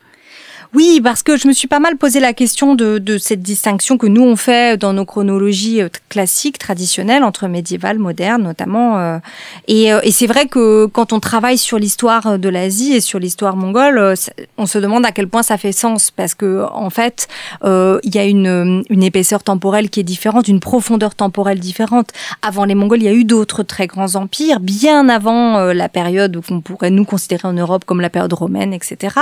Oui, 0.74 1.00
parce 1.02 1.24
que 1.24 1.38
je 1.38 1.48
me 1.48 1.54
suis 1.54 1.68
pas 1.68 1.80
mal 1.80 1.96
posé 1.96 2.20
la 2.20 2.34
question 2.34 2.76
de, 2.76 2.98
de, 2.98 3.18
cette 3.18 3.42
distinction 3.42 3.98
que 3.98 4.06
nous 4.06 4.24
on 4.24 4.36
fait 4.36 4.78
dans 4.78 4.92
nos 4.92 5.06
chronologies 5.06 5.82
euh, 5.82 5.90
classiques, 6.10 6.60
traditionnelles, 6.60 7.24
entre 7.24 7.48
médiéval, 7.48 8.00
moderne 8.00 8.44
notamment. 8.44 8.98
Euh, 9.00 9.18
et, 9.68 9.94
euh, 9.94 10.02
et 10.04 10.12
c'est 10.12 10.28
vrai 10.28 10.48
que 10.48 10.86
quand 10.88 11.14
on 11.14 11.22
travaille 11.22 11.58
sur 11.58 11.80
l'histoire 11.80 12.38
de 12.38 12.50
l'Asie 12.50 12.94
et 12.94 13.00
sur 13.00 13.18
l'histoire 13.18 13.56
mongole, 13.56 14.16
on 14.58 14.66
se 14.66 14.78
demande 14.78 15.06
à 15.06 15.12
quel 15.12 15.28
point 15.30 15.42
ça 15.42 15.58
fait 15.58 15.72
sens, 15.72 16.12
parce 16.12 16.36
que 16.36 16.66
en 16.72 16.90
fait, 16.90 17.28
il 17.64 18.16
y 18.16 18.20
a 18.20 18.26
une, 18.26 18.84
une 18.90 19.04
épaisseur 19.04 19.44
temporelle 19.44 19.90
qui 19.90 20.02
est 20.02 20.04
différente, 20.04 20.48
une 20.48 20.60
profondeur 20.60 21.16
temporelle 21.16 21.60
différente. 21.60 22.10
Avant 22.42 22.66
les 22.66 22.76
Mongols, 22.76 23.02
il 23.02 23.06
y 23.06 23.10
a 23.10 23.14
eu 23.14 23.24
d'autres 23.24 23.64
très 23.64 23.88
grands 23.88 24.16
empires, 24.16 24.60
bien 24.60 25.08
avant 25.10 25.74
la 25.74 25.90
période 25.90 26.42
qu'on 26.46 26.62
pourrait 26.62 26.92
nous 26.92 27.06
considérer 27.06 27.48
en 27.48 27.54
Europe 27.54 27.86
comme 27.86 28.02
la 28.02 28.10
période 28.10 28.34
romaine, 28.34 28.74
etc. 28.74 29.16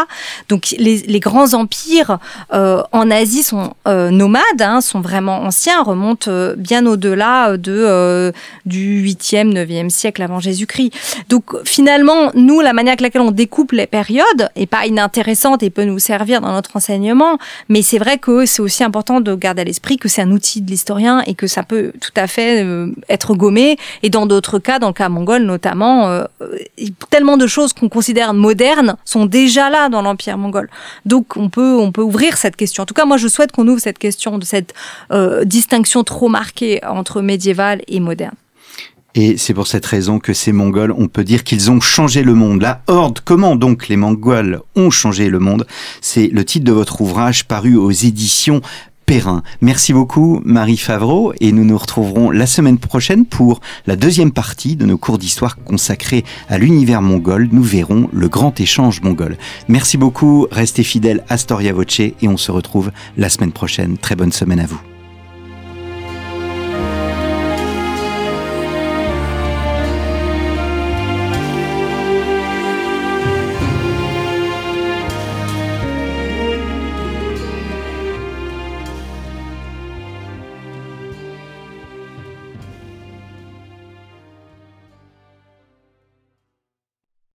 Donc 0.49 0.75
les, 0.77 0.97
les 0.97 1.19
grands 1.19 1.34
grands 1.35 1.53
empires 1.53 2.19
euh, 2.53 2.81
en 2.93 3.11
Asie 3.11 3.43
sont 3.43 3.73
euh, 3.89 4.09
nomades, 4.09 4.61
hein, 4.61 4.79
sont 4.79 5.01
vraiment 5.01 5.41
anciens, 5.41 5.83
remontent 5.83 6.31
euh, 6.31 6.55
bien 6.55 6.85
au-delà 6.85 7.57
de, 7.57 8.31
du 8.65 9.03
8e, 9.05 9.51
9e 9.51 9.89
siècle 9.89 10.21
avant 10.21 10.39
Jésus-Christ. 10.39 10.93
Donc 11.27 11.61
finalement, 11.65 12.31
nous, 12.35 12.61
la 12.61 12.71
manière 12.71 12.91
avec 12.91 13.01
laquelle 13.01 13.21
on 13.21 13.31
découpe 13.31 13.73
les 13.73 13.85
périodes 13.85 14.49
est 14.55 14.65
pas 14.65 14.85
inintéressante 14.85 15.61
et 15.61 15.69
peut 15.69 15.83
nous 15.83 15.99
servir 15.99 16.39
dans 16.39 16.53
notre 16.53 16.77
enseignement, 16.77 17.37
mais 17.67 17.81
c'est 17.81 17.97
vrai 17.97 18.17
que 18.17 18.45
c'est 18.45 18.61
aussi 18.61 18.85
important 18.85 19.19
de 19.19 19.35
garder 19.35 19.63
à 19.63 19.65
l'esprit 19.65 19.97
que 19.97 20.07
c'est 20.07 20.21
un 20.21 20.31
outil 20.31 20.61
de 20.61 20.71
l'historien 20.71 21.21
et 21.27 21.33
que 21.35 21.47
ça 21.47 21.63
peut 21.63 21.91
tout 21.99 22.13
à 22.15 22.27
fait 22.27 22.65
être 23.09 23.35
gommé. 23.35 23.77
Et 24.03 24.09
dans 24.09 24.25
d'autres 24.25 24.59
cas, 24.59 24.79
dans 24.79 24.87
le 24.87 24.93
cas 24.93 25.09
mongol 25.09 25.43
notamment, 25.43 26.23
tellement 27.09 27.35
de 27.35 27.47
choses 27.47 27.73
qu'on 27.73 27.89
considère 27.89 28.33
modernes 28.33 28.95
sont 29.03 29.25
déjà 29.25 29.69
là 29.69 29.89
dans 29.89 30.01
l'empire 30.01 30.37
mongol. 30.37 30.69
On 31.35 31.49
peut, 31.49 31.77
on 31.77 31.91
peut 31.91 32.01
ouvrir 32.01 32.37
cette 32.37 32.55
question. 32.55 32.83
En 32.83 32.85
tout 32.85 32.93
cas, 32.93 33.05
moi, 33.05 33.17
je 33.17 33.27
souhaite 33.27 33.51
qu'on 33.51 33.67
ouvre 33.67 33.81
cette 33.81 33.99
question 33.99 34.37
de 34.37 34.45
cette 34.45 34.73
euh, 35.11 35.43
distinction 35.45 36.03
trop 36.03 36.29
marquée 36.29 36.83
entre 36.85 37.21
médiéval 37.21 37.81
et 37.87 37.99
moderne. 37.99 38.35
Et 39.17 39.37
c'est 39.37 39.53
pour 39.53 39.67
cette 39.67 39.85
raison 39.85 40.19
que 40.19 40.33
ces 40.33 40.51
Mongols, 40.51 40.91
on 40.91 41.07
peut 41.07 41.23
dire 41.23 41.45
qu'ils 41.45 41.71
ont 41.71 41.79
changé 41.79 42.21
le 42.21 42.33
monde. 42.33 42.61
La 42.61 42.81
Horde, 42.87 43.21
comment 43.23 43.55
donc 43.55 43.87
les 43.87 43.95
Mongols 43.95 44.59
ont 44.75 44.89
changé 44.89 45.29
le 45.29 45.39
monde? 45.39 45.65
C'est 46.01 46.27
le 46.27 46.43
titre 46.43 46.65
de 46.65 46.73
votre 46.73 46.99
ouvrage 46.99 47.45
paru 47.45 47.77
aux 47.77 47.91
éditions 47.91 48.61
Perrin. 49.05 49.43
Merci 49.61 49.93
beaucoup 49.93 50.41
Marie 50.43 50.77
Favreau 50.77 51.33
et 51.39 51.51
nous 51.51 51.63
nous 51.63 51.77
retrouverons 51.77 52.31
la 52.31 52.45
semaine 52.45 52.77
prochaine 52.77 53.25
pour 53.25 53.61
la 53.85 53.95
deuxième 53.95 54.31
partie 54.31 54.75
de 54.75 54.85
nos 54.85 54.97
cours 54.97 55.17
d'histoire 55.17 55.57
consacrés 55.57 56.23
à 56.49 56.57
l'univers 56.57 57.01
mongol. 57.01 57.49
Nous 57.51 57.63
verrons 57.63 58.09
le 58.11 58.27
grand 58.27 58.59
échange 58.59 59.01
mongol. 59.01 59.37
Merci 59.67 59.97
beaucoup, 59.97 60.47
restez 60.51 60.83
fidèles 60.83 61.23
à 61.29 61.37
Storia 61.37 61.73
Voce 61.73 61.99
et 61.99 62.15
on 62.23 62.37
se 62.37 62.51
retrouve 62.51 62.91
la 63.17 63.29
semaine 63.29 63.51
prochaine. 63.51 63.97
Très 63.97 64.15
bonne 64.15 64.31
semaine 64.31 64.59
à 64.59 64.65
vous. 64.65 64.94